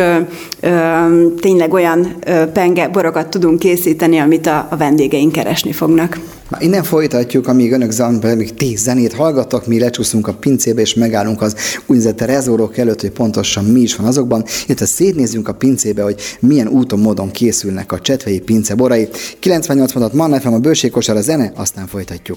tényleg 1.40 1.72
olyan 1.72 2.14
penge 2.52 2.88
borokat 3.10 3.30
tudunk 3.30 3.58
készíteni, 3.58 4.18
amit 4.18 4.46
a, 4.46 4.66
a 4.70 4.76
vendégeink 4.76 5.32
keresni 5.32 5.72
fognak. 5.72 6.18
Már 6.50 6.62
innen 6.62 6.82
folytatjuk, 6.82 7.48
amíg 7.48 7.72
önök 7.72 7.90
zamban, 7.90 8.36
még 8.36 8.54
tíz 8.54 8.80
zenét 8.80 9.12
hallgattak, 9.12 9.66
mi 9.66 9.78
lecsúszunk 9.78 10.28
a 10.28 10.32
pincébe, 10.32 10.80
és 10.80 10.94
megállunk 10.94 11.42
az 11.42 11.56
úgynevezett 11.86 12.20
rezorok 12.20 12.78
előtt, 12.78 13.00
hogy 13.00 13.10
pontosan 13.10 13.64
mi 13.64 13.80
is 13.80 13.96
van 13.96 14.06
azokban, 14.06 14.44
illetve 14.66 14.86
szétnézzünk 14.86 15.48
a 15.48 15.52
pincébe, 15.52 16.02
hogy 16.02 16.20
milyen 16.40 16.68
úton, 16.68 16.98
módon 16.98 17.30
készülnek 17.30 17.92
a 17.92 18.00
csetvei 18.00 18.40
pince 18.40 18.74
borai. 18.74 19.08
98 19.38 19.92
mondat 19.92 20.12
Manna 20.12 20.36
a 20.36 20.58
bőségkosar 20.58 21.16
a 21.16 21.20
zene, 21.20 21.52
aztán 21.56 21.86
folytatjuk. 21.86 22.36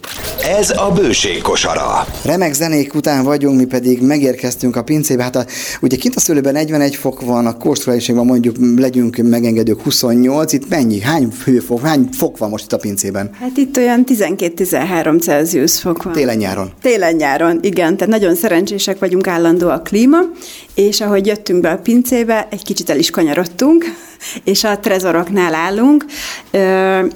Ez 0.60 0.70
a 0.70 0.92
bőségkosara. 0.96 2.08
Remek 2.24 2.54
zenék 2.54 2.94
után 2.94 3.24
vagyunk, 3.24 3.58
mi 3.58 3.66
pedig 3.66 4.02
megérkeztünk 4.02 4.76
a 4.76 4.84
pincébe. 4.84 5.24
Hát 5.24 5.36
a, 5.36 5.46
ugye 5.82 5.96
kint 5.96 6.16
a 6.16 6.20
szőlőben 6.20 6.54
41 6.54 6.96
fok 6.96 7.22
van, 7.22 7.46
a 7.46 7.58
kóstolásban 7.58 8.26
mondjuk 8.26 8.56
legyünk 8.76 9.18
megengedők 9.18 9.82
28, 9.82 10.54
itt 10.54 10.70
mennyi? 10.70 11.00
Hány 11.00 11.34
hőfok, 11.44 11.82
hány 11.82 12.10
fok 12.12 12.38
van 12.38 12.50
most 12.50 12.64
itt 12.64 12.74
a 12.74 12.78
pincében? 12.78 13.30
Hát 13.40 13.58
itt 13.58 13.78
olyan 14.10 14.38
12-13 14.38 15.22
Celsius 15.22 15.80
fok 15.80 16.04
van. 16.04 16.14
Télen-nyáron. 16.14 16.72
Télen-nyáron, 16.82 17.60
igen. 17.62 17.98
Tehát 17.98 18.14
nagyon 18.14 18.36
szerencsések 18.36 19.00
vagyunk, 19.00 19.28
állandó 19.28 19.70
a 19.70 19.82
klíma, 19.82 20.18
és 20.76 21.02
ahogy 21.02 21.26
jöttünk 21.26 21.62
be 21.62 21.70
a 21.70 21.78
pincébe, 21.78 22.48
egy 22.52 22.64
kicsit 22.64 22.90
el 22.90 22.98
is 22.98 23.10
kanyarodtunk, 23.10 23.86
és 24.44 24.64
a 24.64 24.80
trezoroknál 24.80 25.54
állunk. 25.54 26.06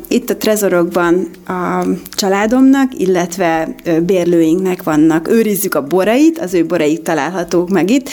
Itt 0.07 0.29
a 0.29 0.37
trezorokban 0.37 1.29
a 1.47 1.85
családomnak, 2.11 2.91
illetve 2.97 3.75
bérlőinknek 4.01 4.83
vannak, 4.83 5.27
őrizzük 5.27 5.75
a 5.75 5.87
borait, 5.87 6.39
az 6.39 6.53
ő 6.53 6.65
boraik 6.65 7.01
találhatók 7.01 7.69
meg 7.69 7.89
itt, 7.89 8.09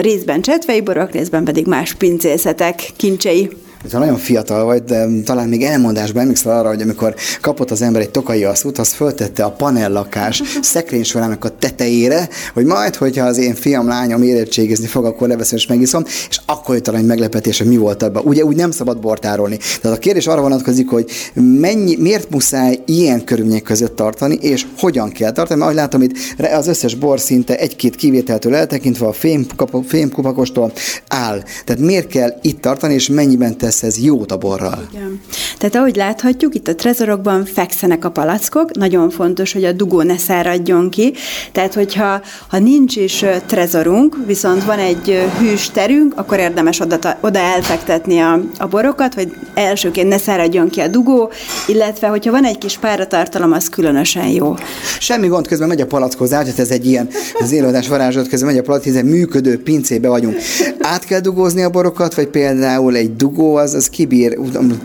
részben 0.00 0.40
csetvei 0.40 0.80
borok, 0.80 1.12
részben 1.12 1.44
pedig 1.44 1.66
más 1.66 1.94
pincészetek 1.94 2.90
kincsei 2.96 3.48
ha 3.92 3.98
nagyon 3.98 4.16
fiatal 4.16 4.64
vagy, 4.64 4.84
de 4.84 5.06
talán 5.24 5.48
még 5.48 5.62
elmondásban 5.62 6.22
emlékszel 6.22 6.58
arra, 6.58 6.68
hogy 6.68 6.82
amikor 6.82 7.14
kapott 7.40 7.70
az 7.70 7.82
ember 7.82 8.02
egy 8.02 8.10
tokai 8.10 8.44
asszút, 8.44 8.78
az 8.78 8.92
föltette 8.92 9.44
a 9.44 9.50
panellakás 9.50 10.42
szekrénysorának 10.62 11.44
a 11.44 11.48
tetejére, 11.58 12.28
hogy 12.54 12.64
majd, 12.64 12.96
hogyha 12.96 13.26
az 13.26 13.38
én 13.38 13.54
fiam, 13.54 13.88
lányom 13.88 14.22
érettségizni 14.22 14.86
fog, 14.86 15.04
akkor 15.04 15.28
leveszem 15.28 15.58
és 15.58 15.66
megiszom, 15.66 16.04
és 16.28 16.40
akkor 16.46 16.74
jött 16.74 16.88
egy 16.88 17.06
meglepetés, 17.06 17.58
hogy 17.58 17.66
mi 17.66 17.76
volt 17.76 18.02
abban. 18.02 18.22
Ugye 18.24 18.44
úgy 18.44 18.56
nem 18.56 18.70
szabad 18.70 19.00
bortárolni. 19.00 19.58
Tehát 19.80 19.96
a 19.96 20.00
kérdés 20.00 20.26
arra 20.26 20.40
vonatkozik, 20.40 20.88
hogy 20.88 21.10
mennyi, 21.34 21.96
miért 21.96 22.30
muszáj 22.30 22.78
ilyen 22.84 23.24
körülmények 23.24 23.62
között 23.62 23.96
tartani, 23.96 24.34
és 24.34 24.66
hogyan 24.78 25.10
kell 25.10 25.32
tartani, 25.32 25.60
mert 25.60 25.70
ahogy 25.70 25.82
látom 25.82 26.02
itt 26.02 26.16
az 26.52 26.66
összes 26.66 26.94
bor 26.94 27.20
szinte 27.20 27.56
egy-két 27.56 27.96
kivételtől 27.96 28.54
eltekintve 28.54 29.06
a 29.06 29.12
fém, 29.12 29.46
fémkupakostól 29.86 30.72
áll. 31.08 31.42
Tehát 31.64 31.82
miért 31.82 32.06
kell 32.06 32.38
itt 32.42 32.60
tartani, 32.60 32.94
és 32.94 33.08
mennyiben 33.08 33.58
tesz 33.58 33.75
ez 33.82 33.98
jót 33.98 34.32
a 34.32 34.36
borral. 34.36 34.88
Igen. 34.92 35.20
Tehát 35.58 35.74
ahogy 35.74 35.96
láthatjuk, 35.96 36.54
itt 36.54 36.68
a 36.68 36.74
trezorokban 36.74 37.44
fekszenek 37.44 38.04
a 38.04 38.10
palackok, 38.10 38.76
nagyon 38.76 39.10
fontos, 39.10 39.52
hogy 39.52 39.64
a 39.64 39.72
dugó 39.72 40.02
ne 40.02 40.16
száradjon 40.16 40.90
ki, 40.90 41.14
tehát 41.52 41.74
hogyha 41.74 42.20
ha 42.48 42.58
nincs 42.58 42.96
is 42.96 43.24
trezorunk, 43.46 44.16
viszont 44.26 44.64
van 44.64 44.78
egy 44.78 45.28
hűs 45.38 45.70
terünk, 45.70 46.12
akkor 46.16 46.38
érdemes 46.38 46.80
oda, 46.80 47.18
oda 47.20 47.38
elfektetni 47.38 48.18
a, 48.18 48.40
a 48.58 48.66
borokat, 48.66 49.14
hogy 49.14 49.32
elsőként 49.54 50.08
ne 50.08 50.18
száradjon 50.18 50.68
ki 50.68 50.80
a 50.80 50.88
dugó, 50.88 51.30
illetve 51.66 52.06
hogyha 52.06 52.30
van 52.30 52.44
egy 52.44 52.58
kis 52.58 52.78
páratartalom, 52.78 53.52
az 53.52 53.68
különösen 53.68 54.28
jó. 54.28 54.54
Semmi 55.00 55.26
gond, 55.26 55.46
közben 55.46 55.68
megy 55.68 55.80
a 55.80 55.86
palackozás, 55.86 56.42
tehát 56.42 56.58
ez 56.58 56.70
egy 56.70 56.86
ilyen, 56.86 57.08
az 57.38 57.52
élőadás 57.52 57.88
varázslat 57.88 58.28
közben 58.28 58.48
megy 58.50 58.58
a 58.58 58.62
palack, 58.62 58.84
hiszen 58.84 59.04
működő 59.04 59.62
pincébe 59.62 60.08
vagyunk. 60.08 60.36
Át 60.80 61.04
kell 61.04 61.20
dugózni 61.20 61.62
a 61.62 61.70
borokat, 61.70 62.14
vagy 62.14 62.26
például 62.26 62.96
egy 62.96 63.16
dugó 63.16 63.55
az, 63.56 63.74
az 63.74 63.88
kibír 63.88 64.38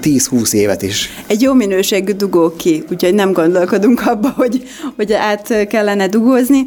10-20 0.03 0.53
évet 0.53 0.81
is. 0.81 1.09
Egy 1.27 1.41
jó 1.41 1.53
minőségű 1.53 2.11
dugó 2.11 2.53
ki, 2.55 2.83
úgyhogy 2.91 3.13
nem 3.13 3.31
gondolkodunk 3.31 4.07
abba, 4.07 4.33
hogy, 4.35 4.63
hogy 4.95 5.13
át 5.13 5.67
kellene 5.67 6.07
dugózni. 6.07 6.63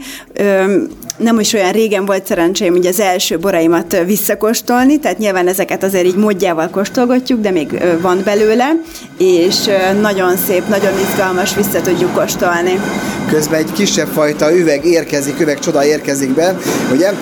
Nem 1.16 1.40
is 1.40 1.52
olyan 1.52 1.72
régen 1.72 2.04
volt 2.04 2.26
szerencsém 2.26 2.72
hogy 2.72 2.86
az 2.86 3.00
első 3.00 3.38
boraimat 3.38 4.02
visszakóstolni, 4.06 4.98
tehát 4.98 5.18
nyilván 5.18 5.48
ezeket 5.48 5.82
azért 5.82 6.06
így 6.06 6.16
módjával 6.16 6.68
kóstolgatjuk, 6.68 7.40
de 7.40 7.50
még 7.50 7.82
van 8.00 8.20
belőle, 8.24 8.70
és 9.18 9.56
nagyon 10.00 10.36
szép, 10.36 10.68
nagyon 10.68 10.92
izgalmas, 11.10 11.54
vissza 11.54 11.80
tudjuk 11.80 12.12
kóstolni. 12.12 12.80
Közben 13.28 13.58
egy 13.58 13.72
kisebb 13.72 14.08
fajta 14.08 14.56
üveg 14.56 14.84
érkezik, 14.84 15.40
üveg 15.40 15.58
csoda 15.58 15.84
érkezik 15.84 16.34
be, 16.34 16.56
ugye? 16.92 17.12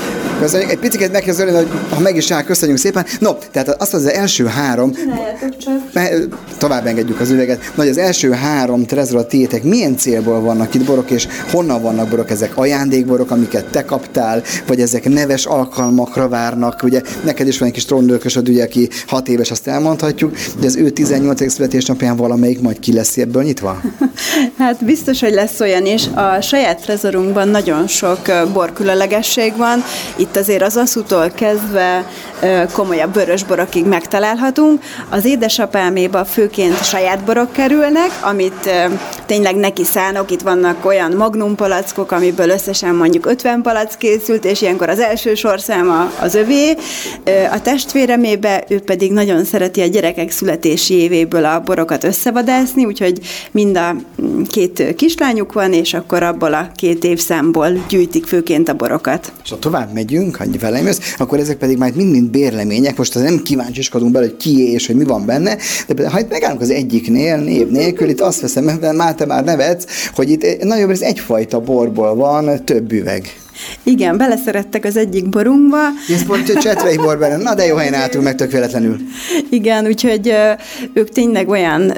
Köszönjük. 0.41 0.71
Egy 0.71 0.79
picit 0.79 1.13
meg 1.13 1.23
kell 1.23 1.55
hogy 1.55 1.69
ha 1.91 2.01
meg 2.01 2.17
is 2.17 2.31
áll, 2.31 2.43
köszönjük 2.43 2.79
szépen. 2.79 3.07
No, 3.19 3.33
tehát 3.53 3.69
azt 3.69 3.95
az, 3.95 4.05
az 4.05 4.11
első 4.11 4.47
három, 4.47 4.72
tovább 6.59 6.87
engedjük 6.87 7.21
az 7.21 7.31
üveget, 7.31 7.65
hogy 7.75 7.89
az 7.89 7.99
első 7.99 8.31
három 8.31 8.85
trezora 8.85 9.27
tiétek 9.27 9.63
milyen 9.63 9.97
célból 9.97 10.41
vannak 10.41 10.75
itt 10.75 10.85
borok, 10.85 11.11
és 11.11 11.27
honnan 11.51 11.83
vannak 11.83 12.09
borok? 12.09 12.31
Ezek 12.31 12.57
ajándékborok, 12.57 13.31
amiket 13.31 13.65
te 13.65 13.85
kaptál, 13.85 14.43
vagy 14.67 14.81
ezek 14.81 15.09
neves 15.09 15.45
alkalmakra 15.45 16.29
várnak? 16.29 16.83
Ugye 16.83 17.03
neked 17.25 17.47
is 17.47 17.59
van 17.59 17.69
egy 17.69 17.75
kis 17.75 17.85
trónőkösöd, 17.85 18.49
ugye, 18.49 18.65
aki 18.65 18.89
hat 19.07 19.29
éves, 19.29 19.51
azt 19.51 19.67
elmondhatjuk, 19.67 20.37
hogy 20.55 20.67
az 20.67 20.77
ő 20.77 20.91
18. 20.91 21.53
születésnapján 21.53 22.17
valamelyik 22.17 22.61
majd 22.61 22.79
ki 22.79 22.93
lesz 22.93 23.17
ebből 23.17 23.43
nyitva? 23.43 23.81
Hát 24.59 24.85
biztos, 24.85 25.21
hogy 25.21 25.33
lesz 25.33 25.61
olyan 25.61 25.87
is. 25.87 26.07
A 26.15 26.41
saját 26.41 26.81
trezorunkban 26.81 27.49
nagyon 27.49 27.87
sok 27.87 28.19
borkülönlegesség 28.53 29.57
van. 29.57 29.83
Itt 30.17 30.37
azért 30.37 30.63
az 30.63 30.77
aszútól 30.77 31.31
kezdve 31.31 32.07
komolyabb 32.73 33.15
vörösborokig 33.15 33.85
megtalálhatunk. 34.63 34.81
Az 35.11 35.25
édesapáméba 35.25 36.25
főként 36.25 36.85
saját 36.85 37.25
borok 37.25 37.53
kerülnek, 37.53 38.11
amit 38.23 38.71
tényleg 39.27 39.57
neki 39.57 39.85
szánok. 39.85 40.31
Itt 40.31 40.41
vannak 40.41 40.85
olyan 40.85 41.13
magnum 41.13 41.55
palackok, 41.55 42.13
amiből 42.13 42.49
összesen 42.49 42.95
mondjuk 42.95 43.27
50 43.27 43.63
palack 43.63 43.99
készült, 43.99 44.45
és 44.45 44.63
ilyenkor 44.63 44.89
az 44.89 44.99
első 44.99 45.35
sorszáma 45.35 46.13
az 46.21 46.35
övé. 46.35 46.77
A 47.53 47.63
testvéremébe 47.63 48.65
ő 48.69 48.81
pedig 48.81 49.13
nagyon 49.13 49.45
szereti 49.45 49.81
a 49.81 49.87
gyerekek 49.87 50.31
születési 50.31 50.95
évéből 50.95 51.45
a 51.45 51.61
borokat 51.61 52.05
összevadászni, 52.05 52.85
úgyhogy 52.85 53.19
mind 53.51 53.77
a 53.77 53.95
mm, 54.23 54.43
két 54.43 54.95
kislányuk 54.97 55.53
van, 55.53 55.73
és 55.73 55.95
akkor 55.95 56.23
abból 56.23 56.55
a 56.55 56.71
két 56.75 57.05
évszámból 57.05 57.69
gyűjtik 57.89 58.27
főként 58.27 58.69
a 58.69 58.75
borokat. 58.75 59.33
És 59.45 59.51
ha 59.51 59.59
tovább 59.59 59.93
megyünk, 59.93 60.37
ha 60.37 60.45
velem 60.61 60.87
jössz, 60.87 61.15
akkor 61.19 61.39
ezek 61.39 61.57
pedig 61.57 61.79
majd 61.79 61.97
mind-mind 61.97 62.31
bérlemények. 62.31 62.97
Most 62.97 63.17
az 63.17 63.23
nem 63.23 63.43
kíváncsiskodunk 63.43 64.13
bele, 64.13 64.25
hogy 64.25 64.37
ki 64.37 64.52
és 64.61 64.87
hogy 64.87 64.97
mi 64.97 65.05
van 65.05 65.27
benne, 65.27 65.57
de 65.89 66.11
ha 66.11 66.21
itt 66.21 66.31
megállunk 66.31 66.61
az 66.61 66.71
egyiknél, 66.71 67.37
név 67.37 67.69
nélkül, 67.69 68.09
itt 68.09 68.21
azt 68.21 68.41
veszem, 68.41 68.65
mert 68.65 68.93
már 68.93 69.15
te 69.15 69.27
már 69.27 69.45
nevetsz, 69.45 69.85
hogy 70.15 70.31
itt 70.31 70.63
nagyobb 70.65 70.91
ez 70.91 71.01
egyfajta 71.01 71.61
borból 71.61 72.15
van 72.15 72.65
több 72.65 72.93
üveg. 72.93 73.42
Igen, 73.83 74.17
beleszerettek 74.17 74.85
az 74.85 74.97
egyik 74.97 75.29
borunkba. 75.29 75.79
Ez 76.09 76.27
pont 76.27 76.59
csetvei 76.59 76.97
bor 76.97 77.19
benne. 77.19 77.37
Na 77.37 77.55
de 77.55 77.67
jó 77.67 77.77
helyen 77.77 77.95
álltunk 77.95 78.25
meg 78.25 78.35
tök 78.35 78.51
véletlenül. 78.51 78.97
Igen, 79.51 79.87
úgyhogy 79.87 80.35
ők 80.93 81.09
tényleg 81.09 81.49
olyan 81.49 81.93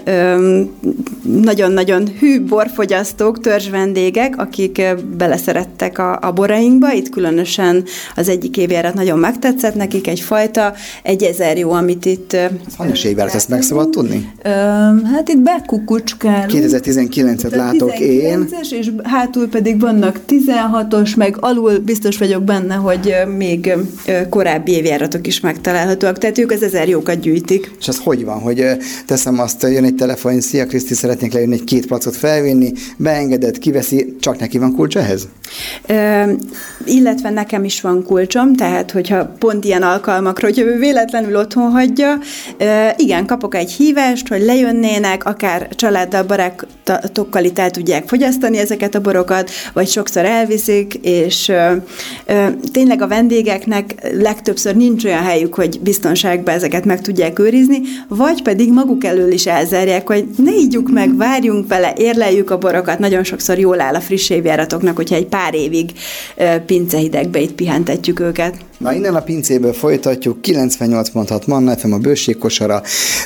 nagyon-nagyon 1.22 2.08
hű 2.18 2.40
borfogyasztók, 2.40 3.40
törzs 3.40 3.68
vendégek, 3.68 4.36
akik 4.36 4.82
beleszerettek 5.16 5.98
a, 5.98 6.18
a 6.20 6.32
borainkba. 6.32 6.92
Itt 6.92 7.08
különösen 7.08 7.84
az 8.16 8.28
egyik 8.28 8.56
évjárat 8.56 8.94
nagyon 8.94 9.18
megtetszett 9.18 9.74
nekik, 9.74 10.06
egyfajta, 10.06 10.74
egy 11.02 11.22
ezer 11.22 11.58
jó, 11.58 11.70
amit 11.70 12.04
itt... 12.04 12.36
Hanyas 12.76 13.04
évjárat, 13.04 13.34
ezt 13.34 13.48
meg 13.48 13.62
szabad 13.62 13.90
tudni? 13.90 14.32
Hát 15.12 15.28
itt 15.28 15.38
bekukucskál. 15.38 16.46
2019-et 16.48 17.56
látok 17.56 17.92
19-es, 17.92 18.00
én. 18.00 18.78
és 18.78 18.90
hátul 19.02 19.48
pedig 19.48 19.80
vannak 19.80 20.20
16-os, 20.28 21.16
meg 21.16 21.36
alul 21.56 21.78
biztos 21.78 22.18
vagyok 22.18 22.42
benne, 22.42 22.74
hogy 22.74 23.14
még 23.36 23.74
korábbi 24.28 24.72
évjáratok 24.72 25.26
is 25.26 25.40
megtalálhatóak, 25.40 26.18
tehát 26.18 26.38
ők 26.38 26.50
az 26.50 26.62
ezer 26.62 26.88
jókat 26.88 27.20
gyűjtik. 27.20 27.70
És 27.80 27.88
az 27.88 28.00
hogy 28.04 28.24
van, 28.24 28.40
hogy 28.40 28.64
teszem 29.06 29.40
azt, 29.40 29.62
jön 29.62 29.84
egy 29.84 29.94
telefon, 29.94 30.40
szia 30.40 30.66
Kriszti, 30.66 30.94
szeretnék 30.94 31.32
lejönni 31.32 31.54
egy 31.54 31.64
két 31.64 31.86
placot 31.86 32.16
felvinni, 32.16 32.72
beengedett, 32.96 33.58
kiveszi, 33.58 34.16
csak 34.20 34.38
neki 34.38 34.58
van 34.58 34.74
kulcs 34.74 34.96
ehhez? 34.96 35.28
Ö, 35.86 36.22
illetve 36.84 37.30
nekem 37.30 37.64
is 37.64 37.80
van 37.80 38.04
kulcsom, 38.04 38.54
tehát 38.54 38.90
hogyha 38.90 39.34
pont 39.38 39.64
ilyen 39.64 39.82
alkalmakra, 39.82 40.46
hogyha 40.46 40.64
ő 40.64 40.78
véletlenül 40.78 41.36
otthon 41.36 41.70
hagyja, 41.70 42.18
ö, 42.58 42.86
igen, 42.96 43.26
kapok 43.26 43.54
egy 43.54 43.70
hívást, 43.70 44.28
hogy 44.28 44.42
lejönnének, 44.42 45.24
akár 45.24 45.68
családdal, 45.68 46.22
barátokkal 46.22 47.44
itt 47.44 47.58
el 47.58 47.70
tudják 47.70 48.08
fogyasztani 48.08 48.58
ezeket 48.58 48.94
a 48.94 49.00
borokat, 49.00 49.50
vagy 49.72 49.88
sokszor 49.88 50.24
elviszik, 50.24 50.94
és 51.02 51.43
és 51.48 51.54
tényleg 52.72 53.02
a 53.02 53.08
vendégeknek 53.08 53.94
legtöbbször 54.12 54.76
nincs 54.76 55.04
olyan 55.04 55.22
helyük, 55.22 55.54
hogy 55.54 55.80
biztonságban 55.80 56.54
ezeket 56.54 56.84
meg 56.84 57.00
tudják 57.00 57.38
őrizni, 57.38 57.80
vagy 58.08 58.42
pedig 58.42 58.72
maguk 58.72 59.04
elől 59.04 59.32
is 59.32 59.46
elzárják, 59.46 60.06
hogy 60.06 60.24
ne 60.36 60.54
ígyuk 60.54 60.90
meg, 60.90 61.16
várjunk 61.16 61.68
vele, 61.68 61.92
érleljük 61.96 62.50
a 62.50 62.58
borokat. 62.58 62.98
Nagyon 62.98 63.24
sokszor 63.24 63.58
jól 63.58 63.80
áll 63.80 63.94
a 63.94 64.00
friss 64.00 64.30
évjáratoknak, 64.30 64.96
hogyha 64.96 65.14
egy 65.14 65.26
pár 65.26 65.54
évig 65.54 65.90
pincehidegbe 66.66 67.40
itt 67.40 67.52
pihentetjük 67.52 68.20
őket. 68.20 68.54
Na 68.84 68.92
innen 68.92 69.14
a 69.14 69.20
pincéből 69.20 69.72
folytatjuk, 69.72 70.38
98.6 70.42 71.46
Manna 71.46 71.76
FM 71.76 71.92
a 71.92 71.98
bőségkosara, 71.98 72.82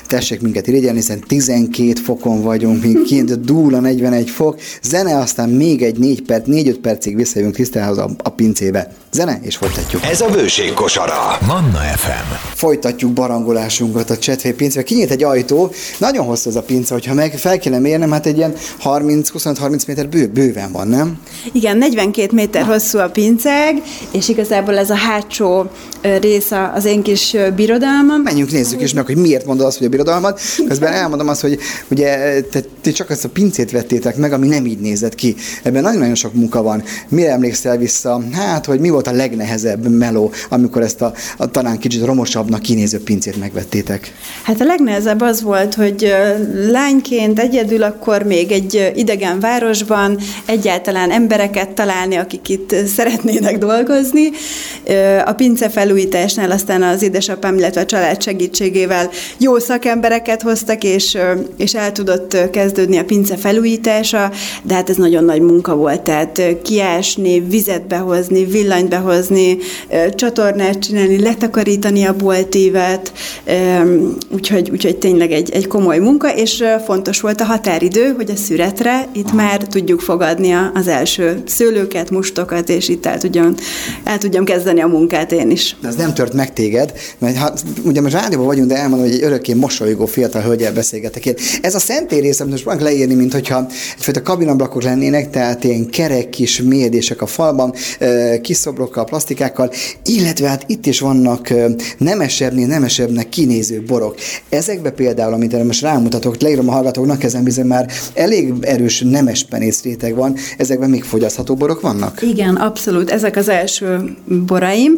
tessék 0.06 0.40
minket 0.40 0.66
irigyelni, 0.66 0.98
hiszen 0.98 1.20
12 1.26 1.92
fokon 1.92 2.42
vagyunk, 2.42 2.82
még 2.82 3.02
kint 3.02 3.40
dúl 3.40 3.74
a 3.74 3.80
41 3.80 4.30
fok, 4.30 4.60
zene, 4.82 5.16
aztán 5.16 5.48
még 5.48 5.82
egy 5.82 5.98
4 5.98 6.22
perc, 6.22 6.44
4-5 6.48 6.76
percig 6.82 7.16
visszajövünk 7.16 7.54
Krisztához 7.54 7.98
a, 7.98 8.10
a 8.22 8.28
pincébe. 8.28 8.92
Zene, 9.12 9.38
és 9.42 9.56
folytatjuk. 9.56 10.04
Ez 10.04 10.20
a 10.20 10.30
bőségkosara. 10.30 11.38
Manna 11.46 11.78
FM. 11.78 12.34
Folytatjuk 12.54 13.12
barangolásunkat 13.12 14.10
a 14.10 14.18
Csetvé 14.18 14.50
pincébe. 14.50 14.84
Kinyílt 14.84 15.10
egy 15.10 15.22
ajtó, 15.24 15.70
nagyon 15.98 16.26
hosszú 16.26 16.48
ez 16.48 16.56
a 16.56 16.62
pince, 16.62 16.94
hogyha 16.94 17.14
meg 17.14 17.38
fel 17.38 17.58
kéne 17.58 17.78
mérnem, 17.78 18.10
hát 18.10 18.26
egy 18.26 18.36
ilyen 18.36 18.54
30-25-30 18.84 19.86
méter 19.86 20.08
bő, 20.08 20.26
bőven 20.26 20.72
van, 20.72 20.88
nem? 20.88 21.20
Igen, 21.52 21.76
42 21.76 22.28
méter 22.32 22.64
hosszú 22.64 22.98
a 22.98 23.10
pinceg, 23.10 23.82
és 24.10 24.28
igazából 24.28 24.78
ez 24.78 24.90
a 24.90 24.96
hátsó 24.96 25.47
része 26.20 26.70
az 26.74 26.84
én 26.84 27.02
kis 27.02 27.36
birodalmam. 27.56 28.20
Menjünk, 28.20 28.52
nézzük 28.52 28.80
is 28.80 28.92
meg, 28.92 29.06
hogy 29.06 29.16
miért 29.16 29.46
mondod 29.46 29.66
azt, 29.66 29.78
hogy 29.78 29.86
a 29.86 29.90
birodalmad. 29.90 30.38
Közben 30.68 30.92
elmondom 30.92 31.28
azt, 31.28 31.40
hogy 31.40 31.58
ugye 31.90 32.40
te, 32.40 32.60
te 32.80 32.90
csak 32.90 33.10
ezt 33.10 33.24
a 33.24 33.28
pincét 33.28 33.70
vettétek 33.70 34.16
meg, 34.16 34.32
ami 34.32 34.46
nem 34.46 34.66
így 34.66 34.78
nézett 34.78 35.14
ki. 35.14 35.34
Ebben 35.62 35.82
nagyon-nagyon 35.82 36.14
sok 36.14 36.34
munka 36.34 36.62
van. 36.62 36.82
Mire 37.08 37.30
emlékszel 37.30 37.76
vissza? 37.76 38.22
Hát, 38.32 38.66
hogy 38.66 38.80
mi 38.80 38.88
volt 38.88 39.06
a 39.06 39.12
legnehezebb 39.12 39.88
meló, 39.88 40.32
amikor 40.48 40.82
ezt 40.82 41.02
a, 41.02 41.12
a 41.36 41.50
talán 41.50 41.78
kicsit 41.78 42.04
romosabbnak 42.04 42.62
kinéző 42.62 43.00
pincét 43.00 43.36
megvettétek? 43.36 44.12
Hát 44.42 44.60
a 44.60 44.64
legnehezebb 44.64 45.20
az 45.20 45.42
volt, 45.42 45.74
hogy 45.74 46.14
lányként 46.70 47.38
egyedül 47.38 47.82
akkor 47.82 48.22
még 48.22 48.52
egy 48.52 48.92
idegen 48.94 49.40
városban 49.40 50.18
egyáltalán 50.46 51.10
embereket 51.10 51.68
találni, 51.68 52.16
akik 52.16 52.48
itt 52.48 52.74
szeretnének 52.96 53.58
dolgozni. 53.58 54.30
A 55.24 55.32
pince 55.38 55.68
felújításnál 55.68 56.50
aztán 56.50 56.82
az 56.82 57.02
édesapám, 57.02 57.56
illetve 57.56 57.80
a 57.80 57.84
család 57.86 58.22
segítségével 58.22 59.10
jó 59.38 59.58
szakembereket 59.58 60.42
hoztak, 60.42 60.84
és, 60.84 61.18
és 61.56 61.74
el 61.74 61.92
tudott 61.92 62.50
kezdődni 62.50 62.96
a 62.98 63.04
pince 63.04 63.36
felújítása, 63.36 64.30
de 64.62 64.74
hát 64.74 64.90
ez 64.90 64.96
nagyon 64.96 65.24
nagy 65.24 65.40
munka 65.40 65.76
volt, 65.76 66.00
tehát 66.00 66.42
kiásni, 66.62 67.40
vizet 67.40 67.86
behozni, 67.86 68.44
villanyt 68.44 68.88
behozni, 68.88 69.58
csatornát 70.14 70.78
csinálni, 70.78 71.20
letakarítani 71.20 72.04
a 72.04 72.16
boltívet, 72.16 73.12
úgyhogy, 74.28 74.70
úgyhogy 74.70 74.96
tényleg 74.96 75.32
egy, 75.32 75.50
egy 75.50 75.66
komoly 75.66 75.98
munka, 75.98 76.34
és 76.34 76.64
fontos 76.84 77.20
volt 77.20 77.40
a 77.40 77.44
határidő, 77.44 78.12
hogy 78.16 78.30
a 78.30 78.36
szüretre 78.36 79.08
itt 79.12 79.32
már 79.32 79.62
tudjuk 79.62 80.00
fogadni 80.00 80.52
az 80.74 80.88
első 80.88 81.42
szőlőket, 81.46 82.10
mustokat, 82.10 82.68
és 82.68 82.88
itt 82.88 83.06
el 83.06 83.18
tudjam, 83.18 83.54
el 84.04 84.18
tudjam 84.18 84.44
kezdeni 84.44 84.80
a 84.80 84.86
munkát 84.86 85.17
én 85.32 85.50
is. 85.50 85.76
De 85.80 85.88
ez 85.88 85.94
nem 85.94 86.14
tört 86.14 86.32
meg 86.32 86.52
téged, 86.52 86.92
mert 87.18 87.36
ha, 87.36 87.52
ugye 87.84 88.00
most 88.00 88.14
rádióban 88.14 88.46
vagyunk, 88.46 88.68
de 88.68 88.76
elmondom, 88.76 89.06
hogy 89.06 89.16
egy 89.16 89.22
örökké 89.22 89.54
mosolygó 89.54 90.06
fiatal 90.06 90.42
hölgyel 90.42 90.72
beszélgetek 90.72 91.26
én. 91.26 91.34
Ez 91.62 91.74
a 91.74 91.78
szentély 91.78 92.20
része, 92.20 92.44
most 92.44 92.64
meg 92.64 92.80
leírni, 92.80 93.14
mint 93.14 93.32
hogyha 93.32 93.66
egyfajta 93.96 94.22
kabinablakok 94.22 94.82
lennének, 94.82 95.30
tehát 95.30 95.64
ilyen 95.64 95.90
kerek 95.90 96.28
kis 96.28 96.62
mélyedések 96.62 97.22
a 97.22 97.26
falban, 97.26 97.74
kis 98.42 98.56
szobrokkal, 98.56 99.04
plastikákkal, 99.04 99.70
illetve 100.04 100.48
hát 100.48 100.64
itt 100.66 100.86
is 100.86 101.00
vannak 101.00 101.54
nemesebbnél 101.98 102.66
nemesebbnek 102.66 103.28
kinéző 103.28 103.82
borok. 103.86 104.14
Ezekbe 104.48 104.90
például, 104.90 105.32
amit 105.32 105.54
erre 105.54 105.64
most 105.64 105.82
rámutatok, 105.82 106.40
leírom 106.40 106.68
a 106.68 106.72
hallgatóknak, 106.72 107.24
ezen 107.24 107.44
bizony 107.44 107.66
már 107.66 107.90
elég 108.14 108.52
erős 108.60 109.00
nemes 109.00 109.44
penész 109.44 109.82
réteg 109.82 110.14
van, 110.14 110.36
ezekben 110.56 110.90
még 110.90 111.04
fogyasztható 111.04 111.54
borok 111.54 111.80
vannak? 111.80 112.22
Igen, 112.22 112.54
abszolút. 112.54 113.10
Ezek 113.10 113.36
az 113.36 113.48
első 113.48 114.16
boraim. 114.46 114.92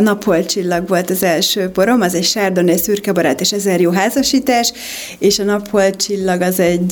Napholcsillag 0.00 0.88
volt 0.88 1.10
az 1.10 1.22
első 1.22 1.70
borom, 1.74 2.00
az 2.00 2.14
egy 2.14 2.24
sárdonné 2.24 2.76
szürkebarát 2.76 3.40
és 3.40 3.52
ezer 3.52 3.80
jó 3.80 3.90
házasítás, 3.90 4.72
és 5.18 5.38
a 5.38 5.44
napholcsillag 5.44 6.40
az 6.40 6.60
egy, 6.60 6.86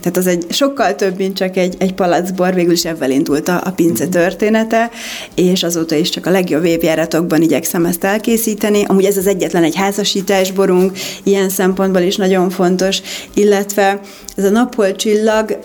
tehát 0.00 0.16
az 0.16 0.26
egy 0.26 0.46
sokkal 0.48 0.94
több, 0.94 1.16
mint 1.16 1.36
csak 1.36 1.56
egy, 1.56 1.74
egy 1.78 1.94
palacbor, 1.94 2.54
végül 2.54 2.72
is 2.72 2.84
ebben 2.84 3.10
indult 3.10 3.48
a, 3.48 3.60
a 3.64 3.70
pince 3.70 4.06
története, 4.06 4.90
és 5.34 5.62
azóta 5.62 5.94
is 5.94 6.08
csak 6.08 6.26
a 6.26 6.30
legjobb 6.30 6.64
évjáratokban 6.64 7.42
igyekszem 7.42 7.84
ezt 7.84 8.04
elkészíteni. 8.04 8.84
Amúgy 8.86 9.04
ez 9.04 9.16
az 9.16 9.26
egyetlen 9.26 9.62
egy 9.62 9.76
házasításborunk, 9.76 10.98
ilyen 11.22 11.48
szempontból 11.48 12.02
is 12.02 12.16
nagyon 12.16 12.50
fontos, 12.50 13.00
illetve 13.34 14.00
ez 14.36 14.44
a 14.44 14.50
naphol-csillag, 14.50 15.58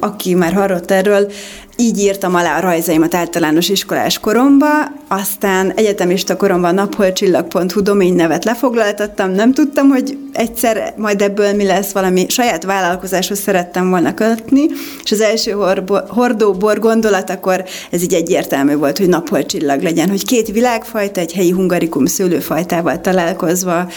aki 0.00 0.34
már 0.34 0.52
hallott 0.52 0.90
erről, 0.90 1.30
így 1.76 1.98
írtam 1.98 2.34
alá 2.34 2.56
a 2.56 2.60
rajzaimat 2.60 3.14
általános 3.14 3.68
iskolás 3.68 4.18
koromba, 4.18 4.66
aztán 5.08 5.72
egyetemista 5.72 6.36
koromban 6.36 6.74
napholcsillag.hu 6.74 7.80
domény 7.80 8.14
nevet 8.14 8.44
lefoglaltattam, 8.44 9.30
nem 9.30 9.52
tudtam, 9.52 9.88
hogy 9.88 10.18
egyszer 10.32 10.94
majd 10.96 11.22
ebből 11.22 11.52
mi 11.52 11.64
lesz, 11.64 11.92
valami 11.92 12.26
saját 12.28 12.64
vállalkozáshoz 12.64 13.38
szerettem 13.38 13.90
volna 13.90 14.14
kötni, 14.14 14.66
és 15.04 15.12
az 15.12 15.20
első 15.20 15.56
hordóbor 16.08 16.78
gondolat, 16.78 17.30
akkor 17.30 17.64
ez 17.90 18.02
így 18.02 18.14
egyértelmű 18.14 18.74
volt, 18.74 18.98
hogy 18.98 19.08
napholcsillag 19.08 19.82
legyen, 19.82 20.08
hogy 20.08 20.24
két 20.24 20.50
világfajta, 20.50 21.20
egy 21.20 21.32
helyi 21.32 21.50
hungarikum 21.50 22.06
szőlőfajtával 22.06 23.00
találkozva 23.00 23.88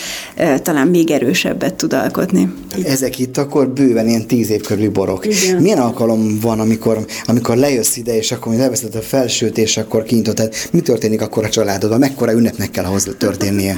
talán 0.62 0.88
még 0.88 1.12
erősebbet 1.12 1.73
tud 1.73 1.93
alkotni. 1.93 2.53
Ezek 2.86 3.19
itt 3.19 3.38
akkor 3.38 3.67
bőven 3.67 4.08
ilyen 4.08 4.27
tíz 4.27 4.49
év 4.49 4.62
körüli 4.62 4.88
borok. 4.88 5.25
Igen. 5.25 5.62
Milyen 5.62 5.80
alkalom 5.80 6.39
van, 6.41 6.60
amikor, 6.60 7.06
amikor 7.25 7.58
le 7.58 7.68
lejössz 7.69 7.95
ide, 7.95 8.15
és 8.15 8.32
akkor 8.32 8.55
leveszed 8.55 8.95
a 8.95 9.01
felsőt, 9.01 9.58
és 9.58 9.77
akkor 9.77 10.03
kinyitott. 10.03 10.36
Tehát 10.36 10.69
mi 10.71 10.79
történik 10.79 11.21
akkor 11.21 11.43
a 11.43 11.49
családodban? 11.49 11.99
Mekkora 11.99 12.32
ünnepnek 12.32 12.71
kell 12.71 12.84
ahhoz 12.84 13.08
történnie? 13.17 13.77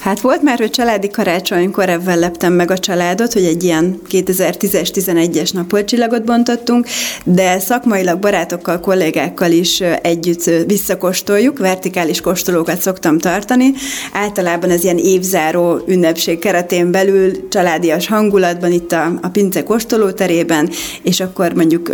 Hát 0.00 0.20
volt 0.20 0.42
már, 0.42 0.58
hogy 0.58 0.70
családi 0.70 1.08
karácsonykor 1.08 1.88
ebben 1.88 2.18
leptem 2.18 2.52
meg 2.52 2.70
a 2.70 2.78
családot, 2.78 3.32
hogy 3.32 3.44
egy 3.44 3.64
ilyen 3.64 4.00
2010-es, 4.10 4.88
11-es 4.94 5.52
napolcsillagot 5.52 6.24
bontottunk, 6.24 6.86
de 7.24 7.58
szakmailag 7.58 8.18
barátokkal, 8.18 8.80
kollégákkal 8.80 9.50
is 9.50 9.80
együtt 10.02 10.44
visszakostoljuk, 10.66 11.58
vertikális 11.58 12.20
kóstolókat 12.20 12.80
szoktam 12.80 13.18
tartani. 13.18 13.72
Általában 14.12 14.70
ez 14.70 14.84
ilyen 14.84 14.98
évzáró 14.98 15.80
ünnepség 15.86 16.38
keretén 16.38 16.90
belül, 16.90 17.48
családias 17.48 18.06
hangulatban, 18.06 18.72
itt 18.72 18.92
a, 18.92 19.18
a 19.22 19.28
Pince 19.28 19.62
kóstolóterében, 19.62 20.70
és 21.02 21.20
akkor 21.20 21.52
mondjuk 21.52 21.92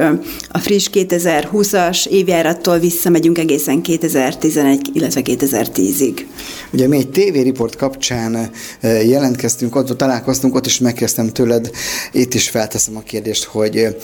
a 0.48 0.58
friss 0.58 0.88
2000 0.88 1.38
2020-as 1.40 2.07
évjárattól 2.07 2.79
visszamegyünk 2.79 3.38
egészen 3.38 3.83
2011, 3.83 4.90
illetve 4.92 5.20
2010-ig. 5.24 6.20
Ugye 6.72 6.88
mi 6.88 6.96
egy 6.96 7.11
tévériport 7.11 7.77
kapcsán 7.77 8.51
eh, 8.81 9.09
jelentkeztünk, 9.09 9.77
ott 9.77 9.96
találkoztunk, 9.96 10.55
ott 10.55 10.66
is 10.66 10.79
megkezdtem 10.79 11.29
tőled, 11.29 11.70
itt 12.12 12.35
is 12.35 12.48
felteszem 12.48 12.96
a 12.96 13.01
kérdést, 13.01 13.44
hogy 13.44 13.77
eh, 13.77 13.94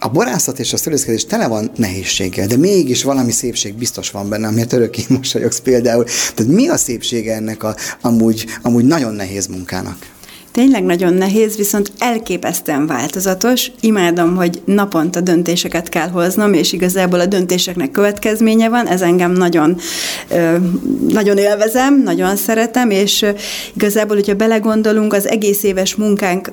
a 0.00 0.08
borászat 0.08 0.58
és 0.58 0.72
a 0.72 0.76
szőlészkedés 0.76 1.24
tele 1.24 1.46
van 1.46 1.70
nehézséggel, 1.76 2.46
de 2.46 2.56
mégis 2.56 3.02
valami 3.02 3.32
szépség 3.32 3.74
biztos 3.74 4.10
van 4.10 4.28
benne, 4.28 4.46
amiért 4.46 4.72
örökké 4.72 5.04
mosolyogsz 5.08 5.60
például. 5.60 6.04
Tehát 6.34 6.52
mi 6.52 6.68
a 6.68 6.76
szépsége 6.76 7.34
ennek 7.34 7.62
a 7.62 7.76
amúgy, 8.00 8.46
amúgy 8.62 8.84
nagyon 8.84 9.14
nehéz 9.14 9.46
munkának? 9.46 10.17
Tényleg 10.52 10.84
nagyon 10.84 11.14
nehéz, 11.14 11.56
viszont 11.56 11.92
elképesztően 11.98 12.86
változatos. 12.86 13.70
Imádom, 13.80 14.36
hogy 14.36 14.62
naponta 14.64 15.20
döntéseket 15.20 15.88
kell 15.88 16.08
hoznom, 16.08 16.52
és 16.52 16.72
igazából 16.72 17.20
a 17.20 17.26
döntéseknek 17.26 17.90
következménye 17.90 18.68
van, 18.68 18.86
ez 18.86 19.02
engem 19.02 19.32
nagyon, 19.32 19.76
nagyon 21.08 21.38
élvezem, 21.38 22.02
nagyon 22.02 22.36
szeretem, 22.36 22.90
és 22.90 23.24
igazából, 23.74 24.16
hogyha 24.16 24.34
belegondolunk, 24.34 25.12
az 25.12 25.28
egész 25.28 25.62
éves 25.62 25.94
munkánk 25.94 26.50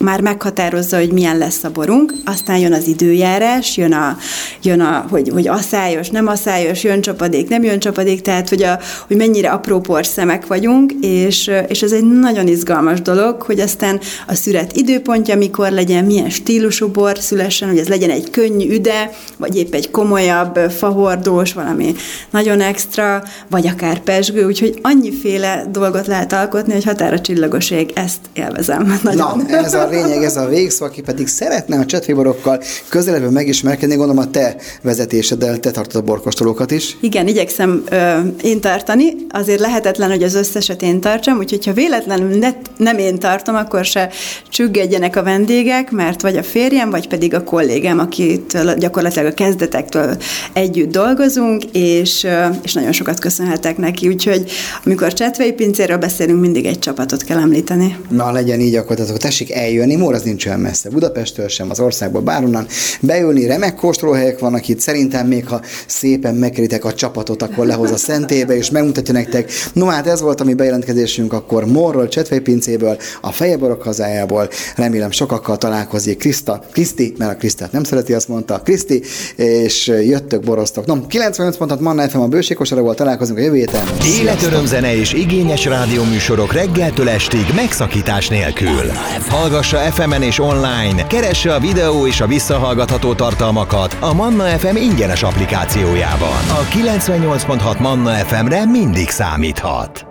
már 0.00 0.20
meghatározza, 0.20 0.96
hogy 0.96 1.12
milyen 1.12 1.38
lesz 1.38 1.64
a 1.64 1.70
borunk, 1.70 2.12
aztán 2.24 2.58
jön 2.58 2.72
az 2.72 2.86
időjárás, 2.86 3.76
jön 3.76 3.92
a, 3.92 4.16
jön 4.62 4.80
a 4.80 5.06
hogy, 5.10 5.28
hogy 5.28 5.48
asszályos, 5.48 6.08
nem 6.08 6.26
asszályos, 6.26 6.82
jön 6.82 7.00
csapadék, 7.00 7.48
nem 7.48 7.62
jön 7.62 7.78
csapadék, 7.78 8.20
tehát 8.20 8.48
hogy, 8.48 8.62
a, 8.62 8.78
hogy 9.06 9.16
mennyire 9.16 9.50
apró 9.50 9.80
porszemek 9.80 10.46
vagyunk, 10.46 10.92
és, 11.00 11.50
és 11.68 11.82
ez 11.82 11.92
egy 11.92 12.04
nagyon 12.04 12.46
izgalmas 12.46 13.02
dolog, 13.02 13.42
hogy 13.42 13.60
aztán 13.60 14.00
a 14.26 14.34
szüret 14.34 14.76
időpontja 14.76 15.36
mikor 15.36 15.70
legyen, 15.70 16.04
milyen 16.04 16.30
stílusú 16.30 16.88
bor 16.88 17.18
szülessen, 17.18 17.68
hogy 17.68 17.78
ez 17.78 17.88
legyen 17.88 18.10
egy 18.10 18.30
könnyű 18.30 18.70
üde, 18.70 19.10
vagy 19.36 19.56
épp 19.56 19.74
egy 19.74 19.90
komolyabb, 19.90 20.56
fahordós, 20.56 21.52
valami 21.52 21.94
nagyon 22.30 22.60
extra, 22.60 23.22
vagy 23.50 23.66
akár 23.66 23.98
pesgő, 23.98 24.44
úgyhogy 24.44 24.78
annyiféle 24.82 25.64
dolgot 25.70 26.06
lehet 26.06 26.32
alkotni, 26.32 26.72
hogy 26.72 26.84
határa 26.84 27.20
csillagos 27.20 27.70
ég, 27.70 27.90
ezt 27.94 28.18
élvezem. 28.32 29.00
Nagyon. 29.02 29.44
Na, 29.48 29.56
ez 29.56 29.74
a 29.74 29.87
lényeg, 29.88 30.22
ez 30.22 30.36
a 30.36 30.46
végszó, 30.46 30.84
aki 30.84 31.00
pedig 31.00 31.26
szeretne 31.26 31.78
a 31.78 31.84
csetvéborokkal 31.84 32.62
közelebb 32.88 33.30
megismerkedni, 33.30 33.96
gondolom 33.96 34.22
a 34.22 34.30
te 34.30 34.56
vezetéseddel, 34.82 35.58
te 35.58 35.70
tartod 35.70 36.02
a 36.02 36.04
borkostolókat 36.04 36.70
is. 36.70 36.96
Igen, 37.00 37.26
igyekszem 37.28 37.84
ö, 37.90 38.18
én 38.42 38.60
tartani, 38.60 39.14
azért 39.30 39.60
lehetetlen, 39.60 40.10
hogy 40.10 40.22
az 40.22 40.34
összeset 40.34 40.82
én 40.82 41.00
tartsam, 41.00 41.38
úgyhogy 41.38 41.66
ha 41.66 41.72
véletlenül 41.72 42.38
ne, 42.38 42.50
nem 42.76 42.98
én 42.98 43.18
tartom, 43.18 43.54
akkor 43.54 43.84
se 43.84 44.10
csüggedjenek 44.48 45.16
a 45.16 45.22
vendégek, 45.22 45.90
mert 45.90 46.22
vagy 46.22 46.36
a 46.36 46.42
férjem, 46.42 46.90
vagy 46.90 47.08
pedig 47.08 47.34
a 47.34 47.44
kollégám, 47.44 47.98
akit 47.98 48.76
gyakorlatilag 48.78 49.26
a 49.26 49.34
kezdetektől 49.34 50.16
együtt 50.52 50.90
dolgozunk, 50.90 51.64
és, 51.72 52.26
és 52.62 52.72
nagyon 52.72 52.92
sokat 52.92 53.18
köszönhetek 53.18 53.76
neki, 53.76 54.08
úgyhogy 54.08 54.50
amikor 54.84 55.12
csetvei 55.12 55.52
pincéről 55.52 55.98
beszélünk, 55.98 56.40
mindig 56.40 56.66
egy 56.66 56.78
csapatot 56.78 57.24
kell 57.24 57.38
említeni. 57.38 57.96
Na, 58.10 58.32
legyen 58.32 58.60
így, 58.60 58.74
akkor 58.74 58.96
tessék 58.96 59.52
eljönni, 59.52 59.77
Mór 59.86 60.14
az 60.14 60.22
nincs 60.22 60.46
olyan 60.46 60.60
messze, 60.60 60.88
Budapesttől 60.88 61.48
sem, 61.48 61.70
az 61.70 61.80
országból 61.80 62.20
bárhonnan, 62.20 62.66
beülni, 63.00 63.46
remek 63.46 63.74
kóstolóhelyek 63.74 64.38
vannak 64.38 64.68
itt, 64.68 64.80
szerintem 64.80 65.26
még 65.26 65.46
ha 65.46 65.60
szépen 65.86 66.34
megkeritek 66.34 66.84
a 66.84 66.94
csapatot, 66.94 67.42
akkor 67.42 67.66
lehoz 67.66 67.90
a 67.90 67.96
szentébe, 67.96 68.56
és 68.56 68.70
megmutatja 68.70 69.14
nektek. 69.14 69.50
No 69.72 69.86
hát 69.86 70.06
ez 70.06 70.20
volt 70.20 70.40
a 70.40 70.44
mi 70.44 70.54
bejelentkezésünk, 70.54 71.32
akkor 71.32 71.66
Morról, 71.66 72.08
Csetvei 72.08 72.40
pincéből, 72.40 72.96
a 73.20 73.32
Fejeborok 73.32 73.82
hazájából, 73.82 74.48
remélem 74.76 75.10
sokakkal 75.10 75.56
találkozik 75.58 76.18
Krista, 76.18 76.62
Kriszti, 76.72 77.14
mert 77.18 77.32
a 77.32 77.36
Krisztát 77.36 77.72
nem 77.72 77.84
szereti, 77.84 78.12
azt 78.12 78.28
mondta 78.28 78.60
Kriszti, 78.64 79.02
és 79.36 79.86
jöttök, 79.86 80.42
boroztok. 80.44 80.86
No, 80.86 81.06
98 81.06 81.56
pontot 81.56 81.80
Manna 81.80 82.08
FM 82.08 82.18
a 82.18 82.26
bőségkosaraból 82.26 82.94
találkozunk 82.94 83.38
a 83.38 83.42
jövő 83.42 83.56
héten. 83.56 83.86
Életörömzene 84.20 84.96
és 84.96 85.12
igényes 85.12 85.64
rádióműsorok 85.64 86.52
reggeltől 86.52 87.08
estig 87.08 87.46
megszakítás 87.54 88.28
nélkül. 88.28 88.90
Hallgassa 89.70 90.02
FM-en 90.02 90.22
és 90.22 90.38
online, 90.38 91.06
keresse 91.06 91.54
a 91.54 91.58
videó 91.58 92.06
és 92.06 92.20
a 92.20 92.26
visszahallgatható 92.26 93.14
tartalmakat 93.14 93.96
a 94.00 94.14
Manna 94.14 94.44
FM 94.44 94.76
ingyenes 94.76 95.22
applikációjában. 95.22 96.48
A 96.48 96.62
98.6 96.62 97.78
Manna 97.78 98.10
FM-re 98.10 98.64
mindig 98.64 99.08
számíthat. 99.08 100.07